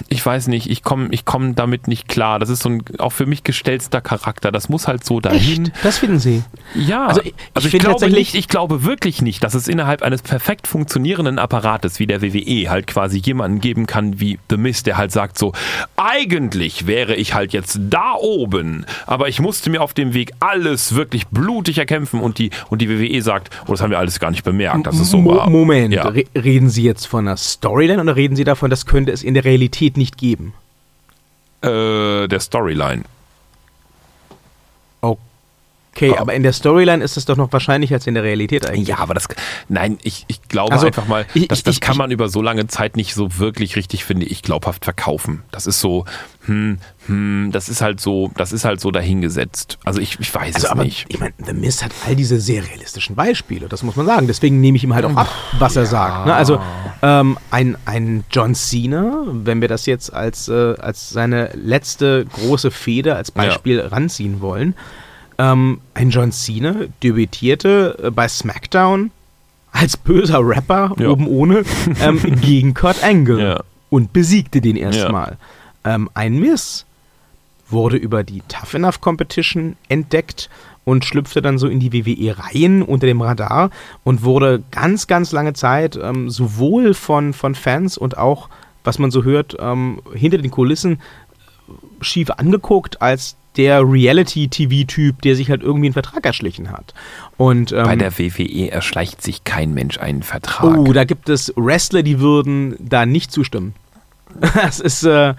[0.09, 2.39] ich weiß nicht, ich komme ich komm damit nicht klar.
[2.39, 4.51] Das ist so ein auch für mich gestellter Charakter.
[4.51, 5.65] Das muss halt so dahin.
[5.67, 5.85] Echt?
[5.85, 6.43] Das finden Sie?
[6.73, 9.67] Ja, Also also ich- ich, ich finde glaube nicht, ich glaube wirklich nicht, dass es
[9.67, 14.57] innerhalb eines perfekt funktionierenden Apparates wie der WWE halt quasi jemanden geben kann wie The
[14.57, 15.53] Miz, der halt sagt so,
[15.97, 20.95] eigentlich wäre ich halt jetzt da oben, aber ich musste mir auf dem Weg alles
[20.95, 24.31] wirklich blutig erkämpfen und die, und die WWE sagt, oh, das haben wir alles gar
[24.31, 25.49] nicht bemerkt, dass es so war.
[25.49, 26.07] Moment, Ja.
[26.07, 29.33] Re reden Sie jetzt von einer Storyline oder reden Sie davon, das könnte es in
[29.33, 30.53] der Realität nicht geben?
[31.61, 33.03] Äh, der Storyline.
[35.95, 36.19] Okay, Oh.
[36.21, 38.87] aber in der Storyline ist es doch noch wahrscheinlicher als in der Realität eigentlich.
[38.87, 39.27] Ja, aber das,
[39.69, 42.41] nein, ich, ich glaube Also, einfach mal, ich- das, das ich- kann man über so
[42.41, 45.43] lange Zeit nicht so wirklich richtig, finde ich, glaubhaft verkaufen.
[45.51, 46.05] Das ist so,
[46.45, 49.77] hm, hm, das ist halt so, das ist halt so dahingesetzt.
[49.83, 51.05] Also ich, ich weiß Also, es aber nicht.
[51.09, 54.25] ich meine, The Miz hat all diese sehr realistischen Beispiele, das muss man sagen.
[54.25, 55.29] Deswegen nehme ich ihm halt auch ab,
[55.59, 56.25] was er sagt.
[56.25, 56.33] Ne?
[56.33, 56.59] Also
[57.03, 62.71] ähm, ein, ein John Cena, wenn wir das jetzt als, äh, als seine letzte große
[62.71, 64.75] Fehde als Beispiel ranziehen wollen,
[65.37, 69.11] ähm, ein John Cena debütierte äh, bei SmackDown
[69.71, 71.09] als böser Rapper, Ja.
[71.09, 71.63] oben ohne,
[72.01, 73.63] ähm, gegen Kurt Angle Ja.
[73.89, 74.91] und besiegte den Ja.
[74.91, 75.37] erstmal.
[75.83, 76.85] Ähm, ein Miss
[77.69, 80.49] wurde über die Tough Enough Competition entdeckt
[80.85, 83.69] und schlüpfte dann so in die WWE-Reihen unter dem Radar
[84.03, 88.49] und wurde ganz, ganz lange Zeit ähm, sowohl von, von Fans und auch,
[88.83, 95.35] was man so hört, ähm, hinter den Kulissen äh, schief angeguckt als der Reality-TV-Typ, der
[95.35, 96.93] sich halt irgendwie einen Vertrag erschlichen hat.
[97.37, 100.77] Und, ähm, Bei der WWE erschleicht sich kein Mensch einen Vertrag.
[100.77, 103.73] Oh, da gibt es Wrestler, die würden da nicht zustimmen.
[104.55, 105.35] Das ist, äh,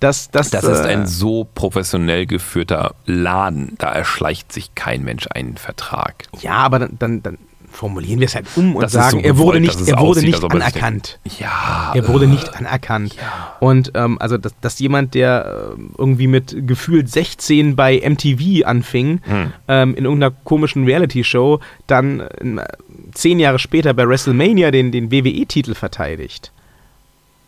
[0.00, 5.26] das, das, das ist äh, ein so professionell geführter Laden, da erschleicht sich kein Mensch
[5.30, 6.24] einen Vertrag.
[6.40, 7.38] Ja, aber dann, dann, dann
[7.70, 10.34] formulieren wir es halt um und Das sagen, so er wurde nicht, er wurde nicht
[10.34, 11.18] als ob sich anerkannt.
[11.38, 11.92] Ja.
[11.94, 13.16] Er wurde äh, nicht anerkannt.
[13.60, 19.20] Und ähm, also, dass, dass jemand, der ähm, irgendwie mit gefühlt 16 bei MTV anfing,
[19.24, 19.52] Hm.
[19.68, 22.28] ähm, in irgendeiner komischen Reality-Show, dann äh,
[23.12, 26.52] zehn Jahre später bei WrestleMania den, den WWE-Titel verteidigt.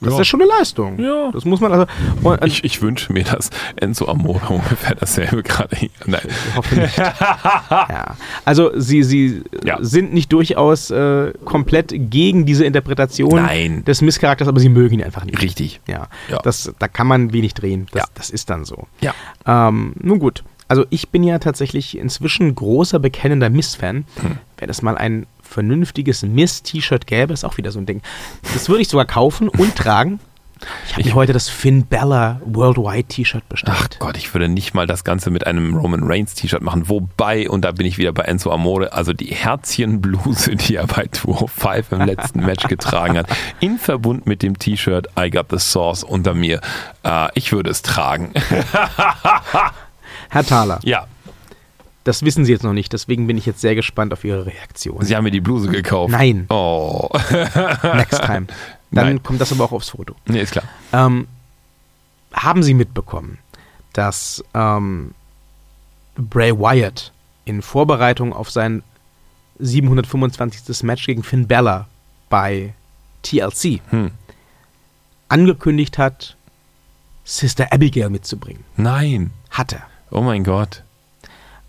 [0.02, 0.20] Das Ja.
[0.20, 0.98] ist schon eine Leistung.
[0.98, 1.30] Ja.
[1.32, 1.86] Das muss man also.
[2.22, 5.90] Und, Ich, ich wünsche mir, dass Enzo Amore ungefähr dasselbe gerade hier.
[6.06, 6.20] Nein.
[6.26, 6.96] Ich hoffe nicht.
[6.98, 8.16] ja.
[8.44, 9.78] Also sie, sie Ja.
[9.82, 13.84] sind nicht durchaus äh, komplett gegen diese Interpretation Nein.
[13.84, 15.40] des Misscharakters, aber sie mögen ihn einfach nicht.
[15.42, 15.80] Richtig.
[15.86, 16.08] Ja.
[16.30, 16.38] Ja.
[16.42, 17.86] Das, da kann man wenig drehen.
[17.92, 18.08] Das, Ja.
[18.14, 18.86] das ist dann so.
[19.00, 19.14] Ja.
[19.46, 20.44] Ähm, nun gut.
[20.70, 24.04] Also ich bin ja tatsächlich inzwischen großer bekennender Miss-Fan.
[24.20, 24.38] Hm.
[24.56, 28.02] Wenn es mal ein vernünftiges Miss-T-Shirt gäbe, ist auch wieder so ein Ding.
[28.54, 30.20] Das würde ich sogar kaufen und tragen.
[30.86, 33.76] Ich habe mir heute das Finn Bella Worldwide T-Shirt bestellt.
[33.80, 36.88] Ach Gott, ich würde nicht mal das Ganze mit einem Roman Reigns T-Shirt machen.
[36.88, 41.08] Wobei, und da bin ich wieder bei Enzo Amore, also die Herzchenbluse, die er bei
[41.10, 43.26] 205 im letzten Match getragen hat,
[43.58, 46.60] in Verbund mit dem T-Shirt I Got the Sauce unter mir,
[47.02, 48.32] äh, ich würde es tragen.
[50.30, 51.06] Herr Thaler, ja,
[52.04, 55.04] das wissen Sie jetzt noch nicht, deswegen bin ich jetzt sehr gespannt auf Ihre Reaktion.
[55.04, 56.10] Sie haben mir die Bluse gekauft.
[56.12, 56.46] Nein.
[56.48, 57.08] Oh.
[57.82, 58.46] Next time.
[58.92, 59.22] Dann Nein.
[59.22, 60.14] kommt das aber auch aufs Foto.
[60.26, 60.64] Nee, ist klar.
[60.92, 61.28] Ähm,
[62.32, 63.38] haben Sie mitbekommen,
[63.92, 65.12] dass ähm,
[66.16, 67.12] Bray Wyatt
[67.44, 68.82] in Vorbereitung auf sein
[69.60, 70.82] 725.
[70.84, 71.86] Match gegen Finn Bella
[72.30, 72.72] bei
[73.22, 74.10] TLC Hm.
[75.28, 76.36] angekündigt hat,
[77.24, 78.64] Sister Abigail mitzubringen?
[78.76, 79.30] Nein.
[79.50, 79.82] Hat er.
[80.10, 80.82] Oh mein Gott.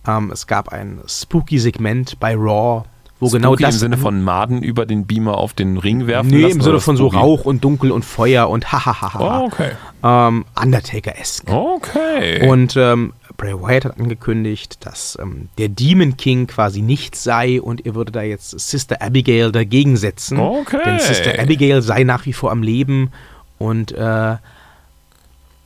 [0.07, 2.83] Ähm, es gab ein Spooky-Segment bei Raw,
[3.19, 6.31] wo Spooky genau das im Sinne von Maden über den Beamer auf den Ring werfen
[6.31, 7.17] Nee, lassen, im Sinne von so Spooky?
[7.23, 9.41] Rauch und Dunkel und Feuer und hahaha.
[9.41, 9.71] Oh, okay.
[10.03, 11.51] ähm, Undertaker-esque.
[11.51, 12.49] Okay.
[12.49, 17.85] Und ähm, Bray Wyatt hat angekündigt, dass ähm, der Demon King quasi nichts sei und
[17.85, 20.39] er würde da jetzt Sister Abigail dagegen setzen.
[20.39, 20.79] Okay.
[20.83, 23.11] Denn Sister Abigail sei nach wie vor am Leben
[23.59, 24.35] und äh,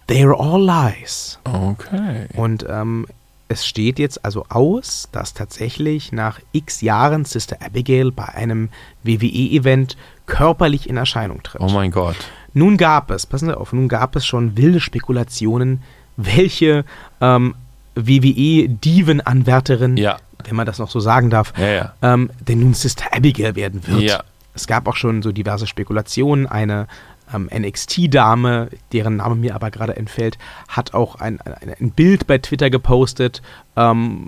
[0.07, 1.39] they're all lies.
[1.45, 2.27] okay.
[2.35, 3.05] Und ähm,
[3.47, 8.69] es steht jetzt also aus, dass tatsächlich nach x Jahren Sister Abigail bei einem
[9.03, 11.61] WWE-Event körperlich in Erscheinung tritt.
[11.61, 12.15] Oh mein Gott.
[12.53, 15.83] Nun gab es, passen Sie auf, nun gab es schon wilde Spekulationen,
[16.17, 16.85] welche
[17.21, 17.53] ähm,
[17.95, 20.17] WWE-Diven-Anwärterin, Ja.
[20.43, 21.93] wenn man das noch so sagen darf, Ja, ja.
[22.01, 24.01] ähm, denn nun Sister Abigail werden wird.
[24.01, 24.23] Ja.
[24.53, 26.47] es gab auch schon so diverse Spekulationen.
[26.47, 26.87] Eine
[27.33, 32.37] ähm, NXT-Dame, deren Name mir aber gerade entfällt, hat auch ein, ein, ein, Bild bei
[32.37, 33.41] Twitter gepostet
[33.75, 34.27] ähm,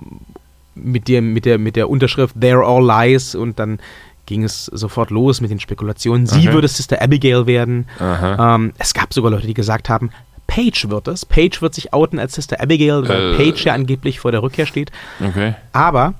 [0.74, 3.78] mit, dem, mit, der, mit der Unterschrift They're all lies und dann
[4.26, 6.26] ging es sofort los mit den Spekulationen.
[6.26, 6.52] Sie okay.
[6.52, 7.86] würde Sister Abigail werden.
[7.98, 10.10] Ähm, es gab sogar Leute, die gesagt haben,
[10.46, 11.24] Paige wird es.
[11.24, 14.66] Paige wird sich outen als Sister Abigail, weil äh, Paige ja angeblich vor der Rückkehr
[14.66, 14.90] steht.
[15.24, 15.54] Okay.
[15.72, 16.14] Aber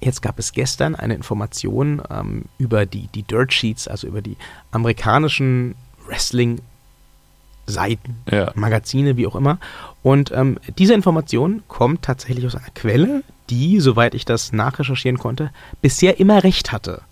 [0.00, 4.36] jetzt gab es gestern eine Information ähm, über die, die Dirt Sheets, also über die
[4.70, 5.74] amerikanischen
[6.06, 8.52] Wrestling-Seiten, ja.
[8.54, 9.58] Magazine, wie auch immer.
[10.02, 15.50] Und ähm, diese Information kommt tatsächlich aus einer Quelle, die, soweit ich das nachrecherchieren konnte,
[15.82, 17.02] bisher immer recht hatte.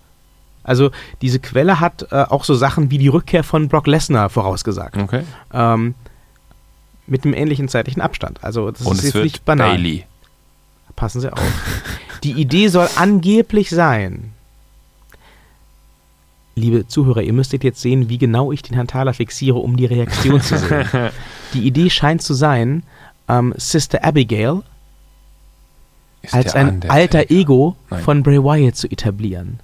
[0.63, 4.97] Also diese Quelle hat äh, auch so Sachen wie die Rückkehr von Brock Lesnar vorausgesagt.
[4.97, 5.23] Okay.
[5.53, 5.95] Ähm,
[7.07, 8.43] mit einem ähnlichen zeitlichen Abstand.
[8.43, 9.71] Also das Und ist jetzt wird nicht banal.
[9.71, 10.05] Bailey.
[10.95, 11.39] Passen Sie auf.
[12.23, 14.33] die Idee soll angeblich sein.
[16.55, 19.85] Liebe Zuhörer, ihr müsstet jetzt sehen, wie genau ich den Herrn Thaler fixiere, um die
[19.85, 20.85] Reaktion zu sehen.
[21.53, 22.83] die Idee scheint zu sein,
[23.29, 24.63] ähm, Sister Abigail
[26.21, 28.03] ist als ein alter Ego Nein.
[28.03, 29.59] von Bray Wyatt zu etablieren.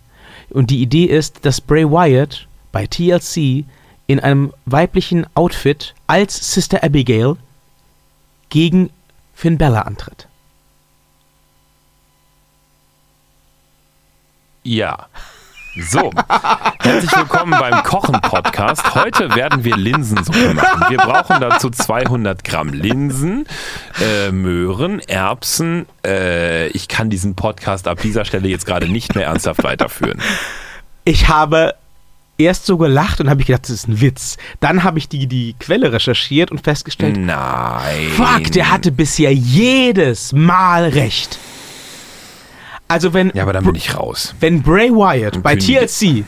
[0.49, 3.66] Und die Idee ist, dass Bray Wyatt bei TLC
[4.08, 7.36] in einem weiblichen Outfit als Sister Abigail
[8.49, 8.89] gegen
[9.34, 10.28] Finn Bella antritt.
[14.68, 15.09] Ja.
[15.91, 16.09] So,
[16.80, 18.95] herzlich willkommen beim Kochen-Podcast.
[18.95, 20.86] Heute werden wir Linsensuppe machen.
[20.89, 23.45] Wir brauchen dazu 200 Gramm Linsen,
[24.01, 25.86] äh, Möhren, Erbsen.
[26.03, 30.20] Äh, ich kann diesen Podcast ab dieser Stelle jetzt gerade nicht mehr ernsthaft weiterführen.
[31.03, 31.76] Ich habe
[32.39, 34.38] erst so gelacht und habe ich gedacht, das ist ein Witz.
[34.61, 38.09] Dann habe ich die, die Quelle recherchiert und festgestellt, nein.
[38.16, 41.38] Fuck, der hatte bisher jedes Mal recht.
[42.88, 44.36] Also wenn Ja, aber dann bin ich raus.
[44.39, 46.23] Wenn Bray Wyatt bei TLC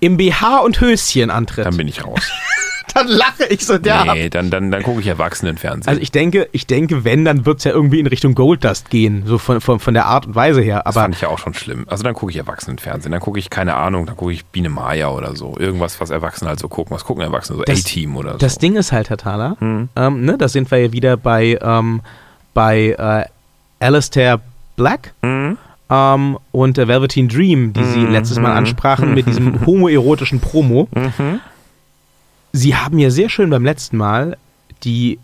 [0.00, 2.20] im BH und Höschen antritt, dann bin ich raus.
[2.94, 4.12] dann lache ich so derb.
[4.12, 5.88] Nee, dann, dann, dann gucke ich Erwachsenenfernsehen.
[5.88, 9.24] Also ich denke, ich denke, wenn, dann wird es ja irgendwie in Richtung Goldust gehen,
[9.26, 10.86] so von, von, von der Art und Weise her.
[10.86, 11.84] Aber das fand ich ja auch schon schlimm.
[11.88, 15.10] Also dann gucke ich Erwachsenenfernsehen, dann gucke ich, keine Ahnung, dann gucke ich Biene Maya
[15.10, 15.56] oder so.
[15.58, 16.94] Irgendwas, was Erwachsene halt so gucken.
[16.94, 17.58] Was gucken Erwachsene?
[17.58, 18.38] So A-Team oder so.
[18.38, 19.88] Das Ding ist halt, Herr Thaler, hm.
[19.96, 22.02] ähm, ne, da sind wir ja wieder bei, ähm,
[22.54, 24.40] bei äh, Alistair
[24.78, 25.12] Black.
[25.20, 25.58] Mhm.
[25.90, 28.12] Ähm, und der Velveteen Dream, die sie mhm.
[28.12, 30.88] letztes Mal ansprachen, mit diesem homoerotischen Promo.
[30.94, 31.40] Mhm.
[32.52, 34.38] Sie haben ja sehr schön beim letzten Mal
[34.84, 35.18] die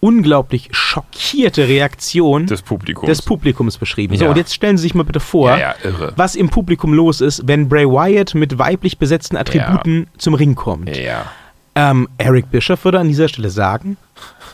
[0.00, 4.14] unglaublich schockierte Reaktion des Publikums, des Publikums beschrieben.
[4.14, 4.20] Ja.
[4.20, 7.20] So, und jetzt stellen Sie sich mal bitte vor, ja, ja, was im Publikum los
[7.20, 10.90] ist, wenn Bray Wyatt mit weiblich besetzten Attributen zum Ring kommt.
[11.74, 13.96] Ähm, Eric Bischoff würde an dieser Stelle sagen,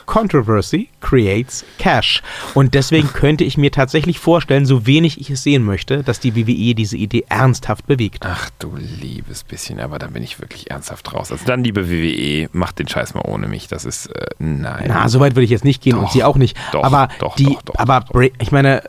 [0.05, 2.21] Controversy creates Cash.
[2.53, 6.35] Und deswegen könnte ich mir tatsächlich vorstellen, so wenig ich es sehen möchte, dass die
[6.35, 8.25] WWE diese Idee ernsthaft bewegt.
[8.25, 11.31] Ach du liebes bisschen, aber dann bin ich wirklich ernsthaft raus.
[11.31, 13.67] Also dann, liebe WWE, macht den Scheiß mal ohne mich.
[13.67, 14.85] Das ist, äh, nein.
[14.87, 16.57] Na, so weit würde ich jetzt nicht gehen doch, und sie auch nicht.
[16.71, 18.05] Doch, aber doch, die, doch, aber
[18.39, 18.83] ich meine,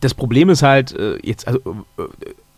[0.00, 1.60] das Problem ist halt, äh, jetzt, also,
[1.98, 2.02] äh,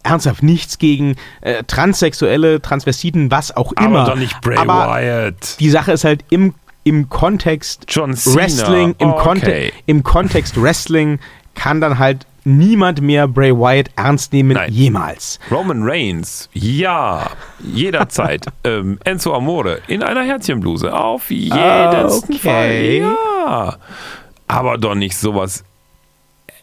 [0.07, 4.01] ernsthaft nichts gegen äh, Transsexuelle, Transvestiten, was auch immer.
[4.01, 5.59] Aber doch nicht Bray Aber Wyatt.
[5.59, 6.55] Die Sache ist halt im
[6.87, 9.22] im Kontext Wrestling, im, okay.
[9.22, 11.18] Konte im Kontext Wrestling
[11.57, 14.72] kann dann halt niemand mehr Bray Wyatt ernst nehmen, Nein.
[14.72, 15.41] jemals.
[15.51, 17.28] Roman Reigns, ja,
[17.59, 18.47] jederzeit.
[18.64, 22.39] ähm, Enzo Amore in einer Herzchenbluse, auf jeden okay.
[22.39, 23.76] Fall, ja.
[24.47, 25.64] Aber doch nicht sowas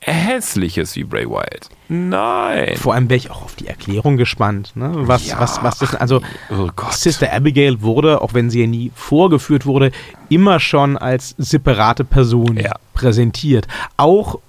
[0.06, 1.70] Hässliches wie Bray Wyatt.
[1.88, 2.76] Nein.
[2.78, 4.72] Vor allem wäre ich auch auf die Erklärung gespannt.
[4.76, 4.92] Ne?
[4.94, 5.40] Was, ja.
[5.40, 9.92] was, was das, also oh Sister Abigail wurde, auch wenn sie ja nie vorgeführt wurde,
[10.30, 12.74] immer schon als separate Person ja.
[12.94, 13.68] präsentiert.
[13.98, 14.40] Auch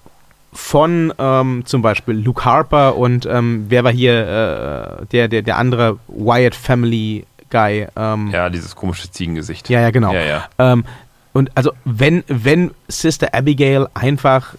[0.53, 5.59] von ähm, zum Beispiel Luke Harper und ähm, wer war hier äh, der, der, der
[5.59, 7.87] andere Wyatt Family Guy?
[7.97, 9.69] Ähm, ja, dieses komische Ziegengesicht.
[9.69, 10.13] Ja, ja, genau.
[10.13, 10.49] Ja, ja.
[10.59, 10.85] Ähm,
[11.33, 14.55] und also wenn, wenn Sister Abigail einfach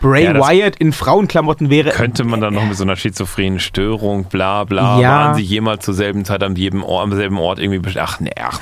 [0.00, 1.90] Bray ja, Wyatt in Frauenklamotten wäre.
[1.90, 5.10] Könnte man dann noch mit so einer schizophrenen Störung, bla bla, ja.
[5.10, 7.98] waren sie jemals zur selben Zeit am, jedem Ort, am selben Ort irgendwie.
[7.98, 8.60] Ach ne, ach.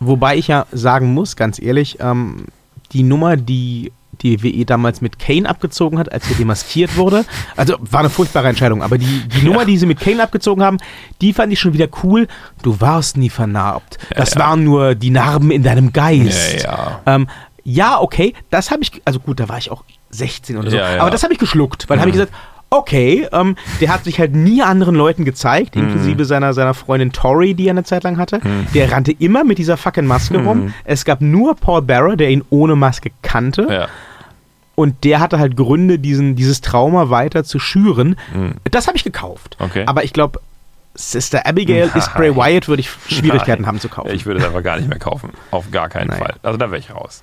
[0.00, 2.46] Wobei ich ja sagen muss, ganz ehrlich, ähm,
[2.92, 3.92] die Nummer, die
[4.22, 7.24] die WE damals mit Kane abgezogen hat, als er demaskiert wurde.
[7.56, 9.44] Also war eine furchtbare Entscheidung, aber die, die ja.
[9.44, 10.78] Nummer, die sie mit Kane abgezogen haben,
[11.20, 12.26] die fand ich schon wieder cool.
[12.62, 13.98] Du warst nie vernarbt.
[14.14, 14.46] Das ja, ja.
[14.46, 16.62] waren nur die Narben in deinem Geist.
[16.62, 17.28] Ja, ähm,
[17.64, 20.76] ja okay, das habe ich, also gut, da war ich auch 16 oder so.
[20.76, 21.00] Ja, ja.
[21.00, 22.00] Aber das habe ich geschluckt, weil mhm.
[22.00, 22.32] habe ich gesagt,
[22.70, 25.82] okay, ähm, der hat sich halt nie anderen Leuten gezeigt, mhm.
[25.82, 28.40] inklusive seiner, seiner Freundin Tori, die er eine Zeit lang hatte.
[28.42, 28.66] Mhm.
[28.74, 30.64] Der rannte immer mit dieser fucking Maske rum.
[30.64, 30.74] Mhm.
[30.84, 33.66] Es gab nur Paul Barrow, der ihn ohne Maske kannte.
[33.70, 33.88] Ja.
[34.74, 38.16] Und der hatte halt Gründe, diesen, dieses Trauma weiter zu schüren.
[38.70, 39.56] Das habe ich gekauft.
[39.58, 39.84] Okay.
[39.86, 40.38] Aber ich glaube,
[40.96, 42.36] Sister Abigail ist Bray Nein.
[42.36, 43.68] Wyatt, würde ich Schwierigkeiten Nein.
[43.68, 44.10] haben zu kaufen.
[44.12, 45.30] Ich würde das aber gar nicht mehr kaufen.
[45.50, 46.18] Auf gar keinen Nein.
[46.18, 46.34] Fall.
[46.42, 47.22] Also da wäre ich raus.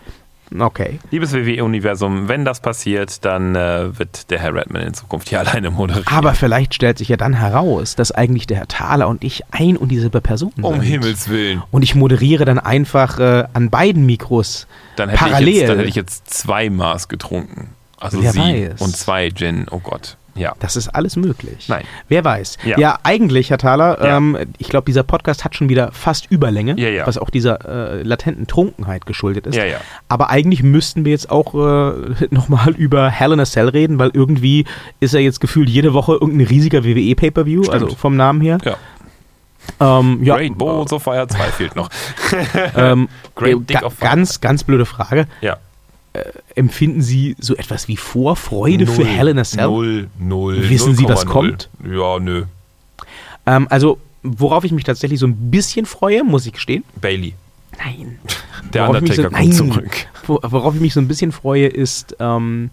[0.60, 1.00] Okay.
[1.12, 5.72] Liebes WWE-Universum, wenn das passiert, dann äh, wird der Herr Redman in Zukunft hier alleine
[5.72, 6.08] moderieren.
[6.08, 9.78] Aber vielleicht stellt sich ja dann heraus, dass eigentlich der Herr Thaler und ich ein
[9.78, 10.84] und dieselbe Person um sind.
[10.84, 11.64] Himmels Willen.
[11.72, 15.48] Und ich moderiere dann einfach äh, an beiden Mikros Dann hätte, parallel.
[15.50, 17.70] ich jetzt, dann hätte ich jetzt zwei Maß getrunken.
[18.00, 18.82] Also Wer sie weiß.
[18.82, 19.68] und zwei Gin.
[19.72, 20.18] Oh Gott.
[20.36, 20.54] Ja.
[20.60, 21.68] das ist alles möglich.
[21.70, 21.84] Nein.
[22.08, 22.58] Wer weiß.
[22.66, 23.00] Ja, Ja.
[23.04, 24.18] eigentlich, Herr Thaler, Ja.
[24.18, 27.06] ähm, ich glaube, dieser Podcast hat schon wieder fast Überlänge, Ja, ja.
[27.08, 27.60] was auch dieser
[28.00, 29.56] äh, latenten Trunkenheit geschuldet ist.
[29.56, 29.78] Ja, ja.
[30.10, 34.10] Aber eigentlich müssten wir jetzt auch äh, nochmal über Hell in a Cell reden, weil
[34.14, 34.66] irgendwie
[35.00, 38.58] ist ja jetzt gefühlt jede Woche irgendein riesiger WWE-Pay-Per-View, also vom Namen her.
[38.64, 38.76] Ja.
[39.80, 41.90] Ähm, ja, Great Balls of Fire 2 fehlt noch.
[42.76, 44.10] ähm, Great äh, Dick of Fire.
[44.10, 45.26] ganz, ganz blöde Frage.
[45.42, 45.58] Ja.
[46.56, 49.66] Empfinden Sie so etwas wie Vorfreude für Hell in a Cell?
[49.68, 50.70] Null, null.
[50.70, 51.30] Wissen Sie, dass 0,0.
[51.30, 51.70] kommt?
[51.84, 52.44] Ja, nö.
[53.48, 56.84] Ähm, also, worauf ich mich tatsächlich so ein bisschen freue, muss ich gestehen.
[57.02, 57.34] Bailey.
[57.84, 58.20] Nein.
[58.74, 59.52] Der Worauf Undertaker so, kommt nein.
[59.52, 60.08] zurück.
[60.28, 62.70] Wo- Worauf ich mich so ein bisschen freue, ist ähm,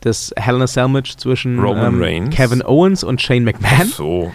[0.00, 2.30] das Hell in a Cell Match zwischen Roman ähm.
[2.30, 3.88] Kevin Owens und Shane McMahon.
[3.88, 4.32] So.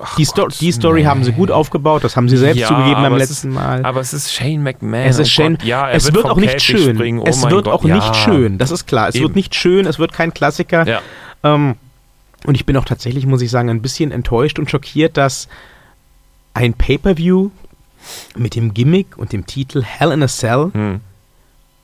[0.00, 2.68] Ach Die, Sto Gott, die Story haben sie gut aufgebaut, das haben sie selbst Ja,
[2.68, 3.84] zugegeben beim letzten ist, Mal.
[3.84, 5.06] Aber es ist Shane McMahon.
[5.06, 5.58] es ist oh Shane.
[5.64, 6.94] Ja, es wird, vom auch nicht Käfig schön.
[6.96, 7.18] Springen.
[7.20, 7.96] Oh es wird Gott, auch ja.
[7.96, 9.08] nicht schön, das ist klar.
[9.08, 9.24] Es Eben.
[9.24, 10.86] wird nicht schön, es wird kein Klassiker.
[10.86, 11.00] Ja.
[11.42, 11.74] Ähm,
[12.46, 15.48] und ich bin auch tatsächlich, muss ich sagen, ein bisschen enttäuscht und schockiert, dass
[16.54, 17.50] ein Pay-Per-View
[18.36, 21.00] mit dem Gimmick und dem Titel Hell in a Cell Hm.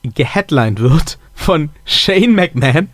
[0.04, 2.88] geheadlined wird von Shane McMahon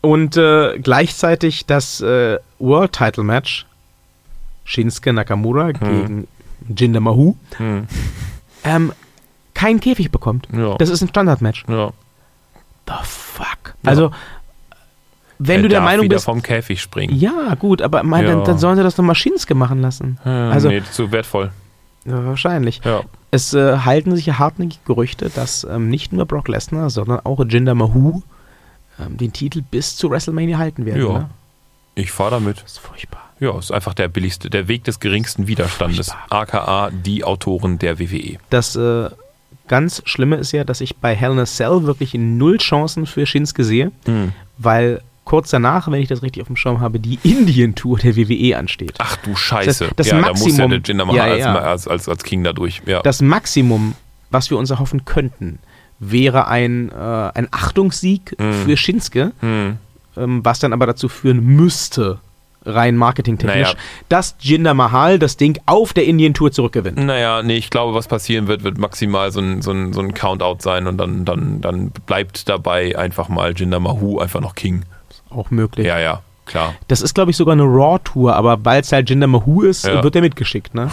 [0.00, 3.66] und äh, gleichzeitig das äh, World Title Match
[4.64, 6.26] Shinsuke Nakamura gegen
[6.68, 7.86] Jinder Mahoo Hm.
[8.64, 8.92] ähm,
[9.54, 10.48] keinen Käfig bekommt.
[10.52, 10.76] Ja.
[10.76, 11.64] Das ist ein Standardmatch.
[11.68, 11.90] ja.
[12.88, 13.74] The fuck?
[13.84, 14.10] Also,
[15.38, 17.14] wenn Er du der Meinung bist, vom Käfig springen.
[17.16, 18.44] ja, gut, aber mein, dann, Ja.
[18.44, 20.18] dann sollen sie das doch Maschinenske machen lassen.
[20.24, 21.50] Ja, also, nee, zu wertvoll.
[22.04, 22.80] ja, wahrscheinlich.
[22.84, 23.02] Ja.
[23.32, 27.44] Es äh, halten sich ja hartnäckig Gerüchte, dass ähm, nicht nur Brock Lesnar, sondern auch
[27.44, 28.22] Jinder Mahoo
[29.00, 31.02] ähm, den Titel bis zu WrestleMania halten werden.
[31.06, 31.12] Ja.
[31.20, 31.30] Ne?
[31.94, 32.58] Ich fahre damit.
[32.62, 33.22] Das ist furchtbar.
[33.40, 36.10] Ja, ist einfach der billigste, der Weg des geringsten Widerstandes.
[36.12, 36.40] Furchtbar.
[36.42, 37.98] AKA die Autoren der.
[37.98, 38.38] WWE.
[38.50, 39.08] Das äh,
[39.68, 43.26] ganz Schlimme ist ja, dass ich bei Hell in a Cell wirklich null Chancen für
[43.26, 44.32] Shinsuke sehe, Hm.
[44.58, 48.56] weil kurz danach, wenn ich das richtig auf dem Schirm habe, die Indien-Tour der WWE
[48.56, 48.94] ansteht.
[48.98, 49.86] Ach du Scheiße.
[49.86, 51.54] Das- das ja, da muss ja Maximum- der Jinder Mahal Ja, als, ja.
[51.58, 52.82] als, als, als King da durch.
[52.86, 53.02] Ja.
[53.02, 53.94] Das Maximum,
[54.30, 55.58] was wir uns erhoffen könnten,
[55.98, 56.94] wäre ein, äh,
[57.34, 58.52] ein Achtungssieg Mhm.
[58.52, 59.76] für Shinsuke, hm.
[60.16, 62.18] ähm, was dann aber dazu führen müsste,
[62.64, 63.78] rein marketingtechnisch, Naja.
[64.08, 66.98] dass Jinder Mahal das Ding auf der Indien-Tour zurückgewinnt.
[66.98, 70.14] Naja, nee, ich glaube, was passieren wird, wird maximal so ein, so ein, so ein
[70.14, 74.82] Countout sein und dann, dann, dann bleibt dabei einfach mal Jinder Mahoo einfach noch King.
[75.30, 75.86] Auch möglich.
[75.86, 76.74] Ja, ja, klar.
[76.88, 80.02] Das ist, glaube ich, sogar eine Raw-Tour, aber weil es halt Jinder Mahoo ist, Ja.
[80.02, 80.90] wird er mitgeschickt, ne?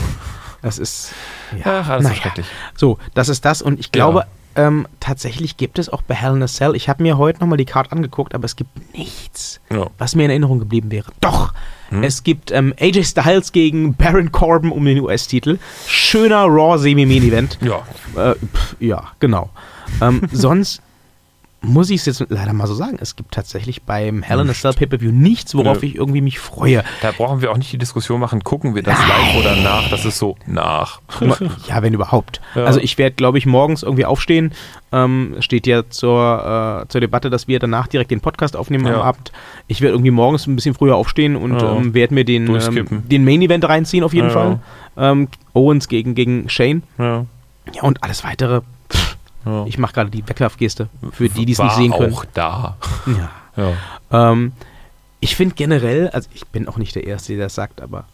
[0.61, 1.11] Das ist.
[1.57, 2.21] Ja, Ach, alles so naja.
[2.21, 2.45] schrecklich.
[2.75, 3.61] So, das ist das.
[3.61, 4.25] Und ich glaube,
[4.55, 7.57] ähm, tatsächlich gibt es auch bei Hell in a Cell, ich habe mir heute nochmal
[7.57, 9.87] die Card angeguckt, aber es gibt nichts, Ja.
[9.97, 11.11] was mir in Erinnerung geblieben wäre.
[11.21, 11.53] Doch!
[11.89, 12.03] Hm?
[12.03, 15.59] Es gibt ähm, AJ Styles gegen Baron Corbin um den US-Titel.
[15.87, 17.59] Schöner Raw Semi-Main-Event.
[17.61, 17.81] Ja,
[18.15, 19.49] Äh, pf, ja, genau.
[20.01, 20.81] Ähm, sonst
[21.65, 24.53] muss ich es jetzt leider mal so sagen, es gibt tatsächlich beim Hell in a
[24.53, 25.87] Cell Pay-Per-View nichts, worauf Nö.
[25.87, 26.83] ich irgendwie mich freue.
[27.01, 29.89] da brauchen wir auch nicht die Diskussion machen, gucken wir das live oder nach.
[29.89, 30.99] Das ist so nach.
[31.67, 32.41] Ja, wenn überhaupt.
[32.53, 32.65] Ja.
[32.65, 34.51] Also ich werde, glaube ich, morgens irgendwie aufstehen.
[34.91, 38.93] Ähm, steht ja zur, äh, zur Debatte, dass wir danach direkt den Podcast aufnehmen am
[38.93, 39.01] Ja.
[39.01, 39.31] Abend.
[39.67, 41.75] Ich werde irgendwie morgens ein bisschen früher aufstehen und Ja.
[41.77, 44.29] ähm, werde mir den, ähm, den Main Event reinziehen auf jeden.
[44.29, 44.59] Fall.
[44.97, 46.83] Ähm, Owens gegen, gegen Shane.
[46.97, 47.25] Ja.
[47.73, 48.61] Ja, und alles weitere.
[49.45, 49.65] Ja.
[49.65, 52.13] Ich mache gerade die Wegwerfgeste für die, die es nicht sehen können.
[52.13, 52.77] auch da.
[53.05, 53.31] Ja.
[53.55, 54.31] Ja.
[54.31, 54.53] Ähm,
[55.19, 58.05] ich finde generell, also ich bin auch nicht der Erste, der das sagt, aber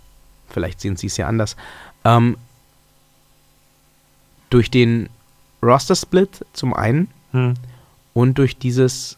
[0.50, 1.56] vielleicht sehen Sie es ja anders.
[2.04, 2.38] Ähm,
[4.50, 5.10] durch den
[5.64, 7.54] Roster-Split zum einen Hm.
[8.14, 9.18] und durch dieses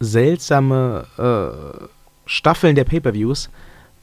[0.00, 1.86] seltsame äh,
[2.26, 3.48] Staffeln der Pay-Per-Views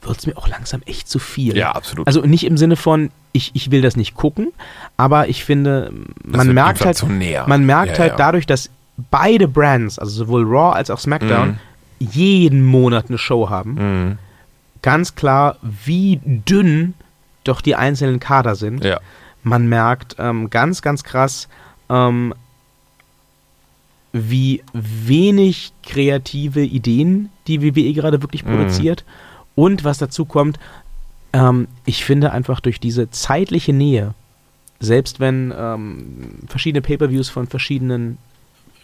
[0.02, 1.56] wird es mir auch langsam echt zu viel.
[1.56, 2.06] Ja, absolut.
[2.06, 4.52] Also nicht im Sinne von, ich, ich will das nicht gucken,
[4.96, 5.92] aber ich finde,
[6.24, 7.02] man merkt halt,
[7.46, 8.16] man merkt Ja, halt ja.
[8.16, 8.70] dadurch, dass
[9.10, 11.58] beide Brands, also sowohl Raw als auch SmackDown,
[12.00, 12.08] Mhm.
[12.12, 14.18] jeden Monat eine Show haben, Mhm.
[14.82, 16.94] ganz klar, wie dünn
[17.44, 18.84] doch die einzelnen Kader sind.
[18.84, 19.00] Ja.
[19.42, 21.48] Man merkt ähm, ganz, ganz krass,
[21.90, 22.34] ähm,
[24.12, 28.50] wie wenig kreative Ideen die WWE gerade wirklich Mhm.
[29.60, 30.58] Und was dazu kommt,
[31.34, 34.14] ähm, ich finde einfach durch diese zeitliche Nähe,
[34.80, 38.16] selbst wenn ähm, verschiedene Pay-per-Views von verschiedenen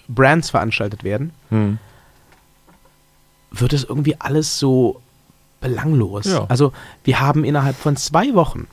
[0.09, 1.79] Brands veranstaltet werden, Hm.
[3.53, 5.01] wird es irgendwie alles so
[5.61, 6.27] belanglos.
[6.27, 6.45] Ja.
[6.49, 6.73] Also
[7.05, 8.67] wir haben innerhalb von zwei Wochen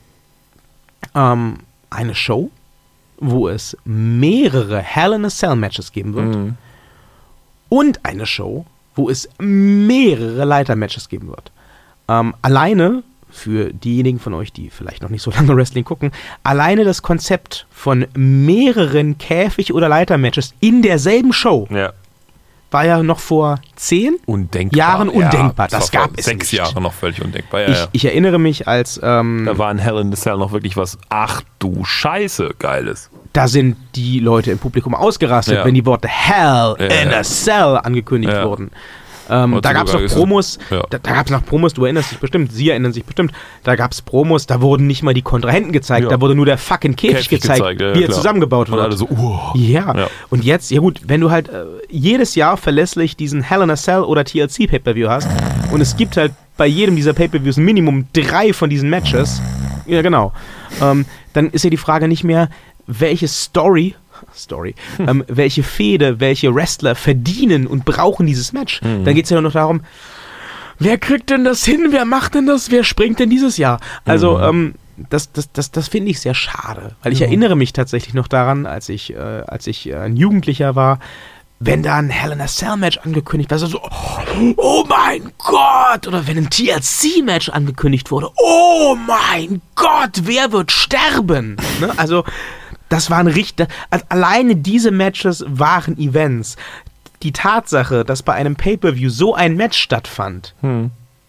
[1.16, 2.52] ähm, eine Show,
[3.18, 6.58] wo es mehrere Hell in a Cell Matches geben wird Hm.
[7.70, 11.52] und eine Show, wo es mehrere Leiter-Matches geben wird.
[12.08, 16.12] Ähm, alleine, für diejenigen von euch, die vielleicht noch nicht so lange Wrestling gucken,
[16.44, 21.94] alleine das Konzept von mehreren Käfig- oder Leiter-Matches in derselben Show Ja.
[22.72, 24.78] war ja noch vor zehn Undenkbar.
[24.78, 25.68] Jahren undenkbar.
[25.72, 26.60] Ja, Das vor gab es Sechs nicht.
[26.60, 27.62] Jahre noch völlig undenkbar.
[27.62, 30.52] Ja, Ich, ich erinnere mich, als ähm, Da war in Hell in the Cell noch
[30.52, 33.10] wirklich was, ach du Scheiße, geiles.
[33.32, 35.66] da sind die Leute im Publikum ausgerastet, Ja.
[35.66, 37.18] wenn die Worte Hell Ja, in ja.
[37.20, 38.46] a Cell angekündigt Ja.
[38.48, 38.70] wurden.
[39.30, 40.84] Ähm, da gab es noch Promos, ja.
[40.90, 43.32] da, da gab es noch Promos, du erinnerst dich bestimmt, Sie erinnern sich bestimmt,
[43.64, 46.10] da gab es Promos, da wurden nicht mal die Kontrahenten gezeigt, Ja.
[46.10, 48.18] da wurde nur der fucking Käfig, Käfig gezeigt, gezeigt, ja, wie er klar.
[48.18, 48.86] zusammengebaut Und wird.
[48.86, 49.40] alle so, uh.
[49.56, 50.08] ja.
[50.30, 53.76] Und jetzt, ja gut, wenn du halt äh, jedes Jahr verlässlich diesen Hell in a
[53.76, 55.28] Cell oder TLC Pay-Per-View hast
[55.72, 59.42] und es gibt halt bei jedem dieser Pay-Per-Views Minimum drei von diesen Matches,
[59.88, 60.34] ja genau,
[60.82, 62.50] ähm, dann ist ja die Frage nicht mehr,
[62.88, 63.96] welche Story,
[64.36, 68.82] Story, ähm, welche Fehde, welche Wrestler verdienen und brauchen dieses Match.
[68.82, 69.82] Dann geht es ja nur noch darum,
[70.80, 73.80] wer kriegt denn das hin, wer macht denn das, wer springt denn dieses Jahr?
[74.06, 74.76] Also, ähm,
[75.10, 78.66] das, das, das, das finde ich sehr schade, weil ich erinnere mich tatsächlich noch daran,
[78.66, 81.00] als ich, äh, als ich äh, ein Jugendlicher war,
[81.60, 83.82] wenn da ein Hell in a Cell Match angekündigt war, so,
[84.58, 90.72] oh mein Gott, oder wenn ein TLC Match angekündigt wurde, oh mein Gott, wer wird
[90.72, 91.56] sterben?
[91.80, 91.92] Ne?
[91.98, 92.24] Also,
[92.94, 96.58] das waren richtig, also alleine diese Matches waren Events.
[97.24, 100.54] Die Tatsache, dass bei einem Pay-Per-View so ein Match stattfand,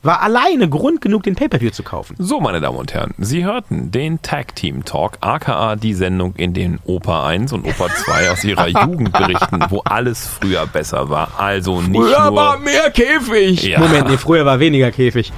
[0.03, 2.17] war alleine Grund genug, den Pay-Per-View zu kaufen.
[2.19, 6.53] So, meine Damen und Herren, Sie hörten den Tag Team Talk, aka die Sendung, in
[6.53, 11.29] den Opa 1 und Opa 2 aus ihrer Jugend berichten, wo alles früher besser war.
[11.39, 12.59] Also nicht nur.
[12.59, 13.63] mehr Käfig.
[13.63, 13.79] Ja.
[13.81, 15.33] Moment, nee, früher war weniger Käfig.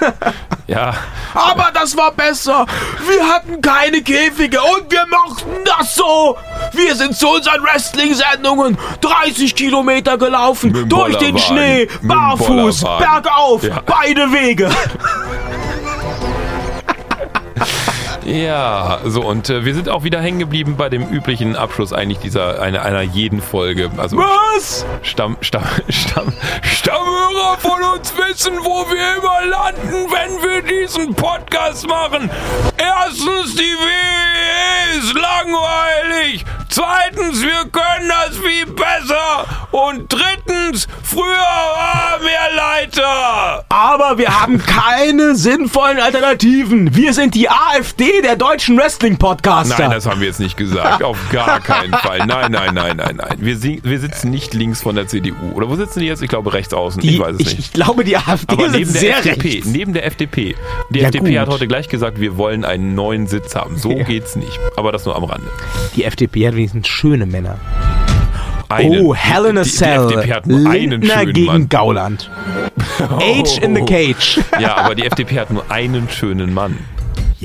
[0.66, 0.94] Ja,
[1.34, 2.64] Aber das war besser.
[3.06, 6.38] Wir hatten keine Käfige und wir mochten das so.
[6.72, 11.38] Wir sind zu unseren Wrestling-Sendungen 30 Kilometer gelaufen, durch den.
[11.38, 13.82] Schnee, barfuß, bergauf, Ja.
[13.84, 14.70] beide Wege.
[18.24, 22.18] ja, so und äh, wir sind auch wieder hängen geblieben bei dem üblichen Abschluss eigentlich
[22.18, 23.90] dieser einer, einer jeden Folge.
[23.96, 24.86] Also Was?
[25.02, 31.86] Stamm, Stamm, Stamm, Stammhörer von uns wissen, wo wir immer landen, wenn wir diesen Podcast
[31.86, 32.30] machen.
[32.76, 36.44] Erstens, die WWE ist langweilig.
[36.68, 39.44] Zweitens, wir können das viel besser.
[39.70, 43.64] Und drittens, früher war mehr Leiter.
[43.68, 46.94] Aber wir haben keine sinnvollen Alternativen.
[46.96, 49.76] Wir sind die AfD der deutschen Wrestling-Podcaster.
[49.78, 51.02] Nein, das haben wir jetzt nicht gesagt.
[51.02, 52.18] Auf gar keinen Fall.
[52.18, 53.36] Nein, nein, nein, nein, nein.
[53.38, 55.34] Wir, wir sitzen nicht links von der CDU.
[55.54, 56.22] Oder wo sitzen die jetzt?
[56.22, 57.00] Ich glaube rechts außen.
[57.00, 57.58] die, ich weiß es ich, nicht.
[57.60, 59.66] ich glaube, die AfD Aber neben der sehr FDP, rechts.
[59.68, 60.54] neben der FDP.
[60.90, 61.54] Die Ja, FDP hat gut.
[61.54, 63.76] heute gleich gesagt, wir wollen einen neuen Sitz haben.
[63.76, 64.04] So Ja.
[64.04, 64.58] geht's nicht.
[64.76, 65.46] Aber das nur am Rande.
[65.96, 67.58] Die FDP hat wenigstens schöne Männer.
[68.68, 69.00] Einen.
[69.06, 70.08] oh, Hell in a die, Cell.
[70.08, 71.68] Die FDP hat nur einen Lindner schönen gegen Mann.
[71.68, 72.30] Gauland.
[73.20, 74.40] Age in the cage.
[74.58, 76.78] Ja, aber die FDP hat nur einen schönen Mann.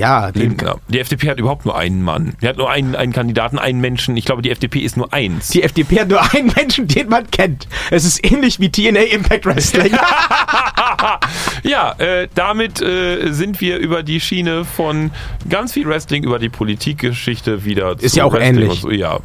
[0.00, 0.78] Ja, den, Lindner.
[0.88, 2.32] Die FDP hat überhaupt nur einen Mann.
[2.40, 4.16] Die hat nur einen, einen Kandidaten, einen Menschen.
[4.16, 5.48] Ich glaube, die FDP ist nur eins.
[5.48, 7.68] die FDP hat nur einen Menschen, den man kennt.
[7.90, 9.92] Es ist ähnlich wie TNA Impact Wrestling.
[11.64, 15.10] ja, äh, damit äh, sind wir über die Schiene von
[15.50, 18.80] ganz viel Wrestling über die Politikgeschichte wieder Ist zu ja auch Wrestling ähnlich.
[18.80, 18.90] So.
[18.90, 19.20] Ja.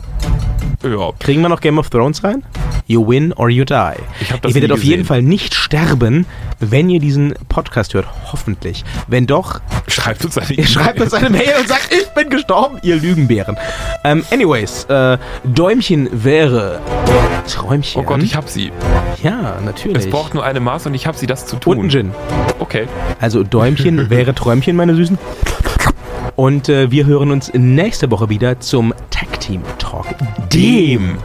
[0.86, 1.12] Ja.
[1.20, 2.44] Kriegen wir noch Game of Thrones rein?
[2.86, 3.94] You win or you die.
[4.22, 5.06] Ich ihr werdet auf jeden.
[5.06, 6.26] Fall nicht sterben,
[6.60, 8.08] wenn ihr diesen Podcast hört.
[8.32, 8.84] Hoffentlich.
[9.08, 12.78] Wenn doch, Schreibt uns eine ihr schreibt uns eine Mail und sagt, ich bin gestorben,
[12.84, 13.58] ihr Lügenbären.
[14.04, 16.80] Ähm, anyways, äh, Däumchen wäre
[17.48, 18.02] Träumchen.
[18.02, 18.72] Oh Gott, ich hab sie.
[19.24, 20.06] Ja, natürlich.
[20.06, 21.78] Es braucht nur eine Maß und ich hab sie, das zu tun.
[21.78, 22.12] und ein Gin.
[22.60, 22.88] Okay.
[23.20, 25.18] Also Däumchen wäre Träumchen, meine Süßen.
[26.36, 30.08] Und äh, wir hören uns nächste Woche wieder zum Tag Team Talk,
[30.54, 31.18] dem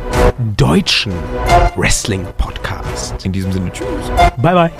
[0.56, 1.12] deutschen
[1.74, 3.24] Wrestling Podcast.
[3.26, 3.86] In diesem Sinne, tschüss.
[4.36, 4.70] Bye bye.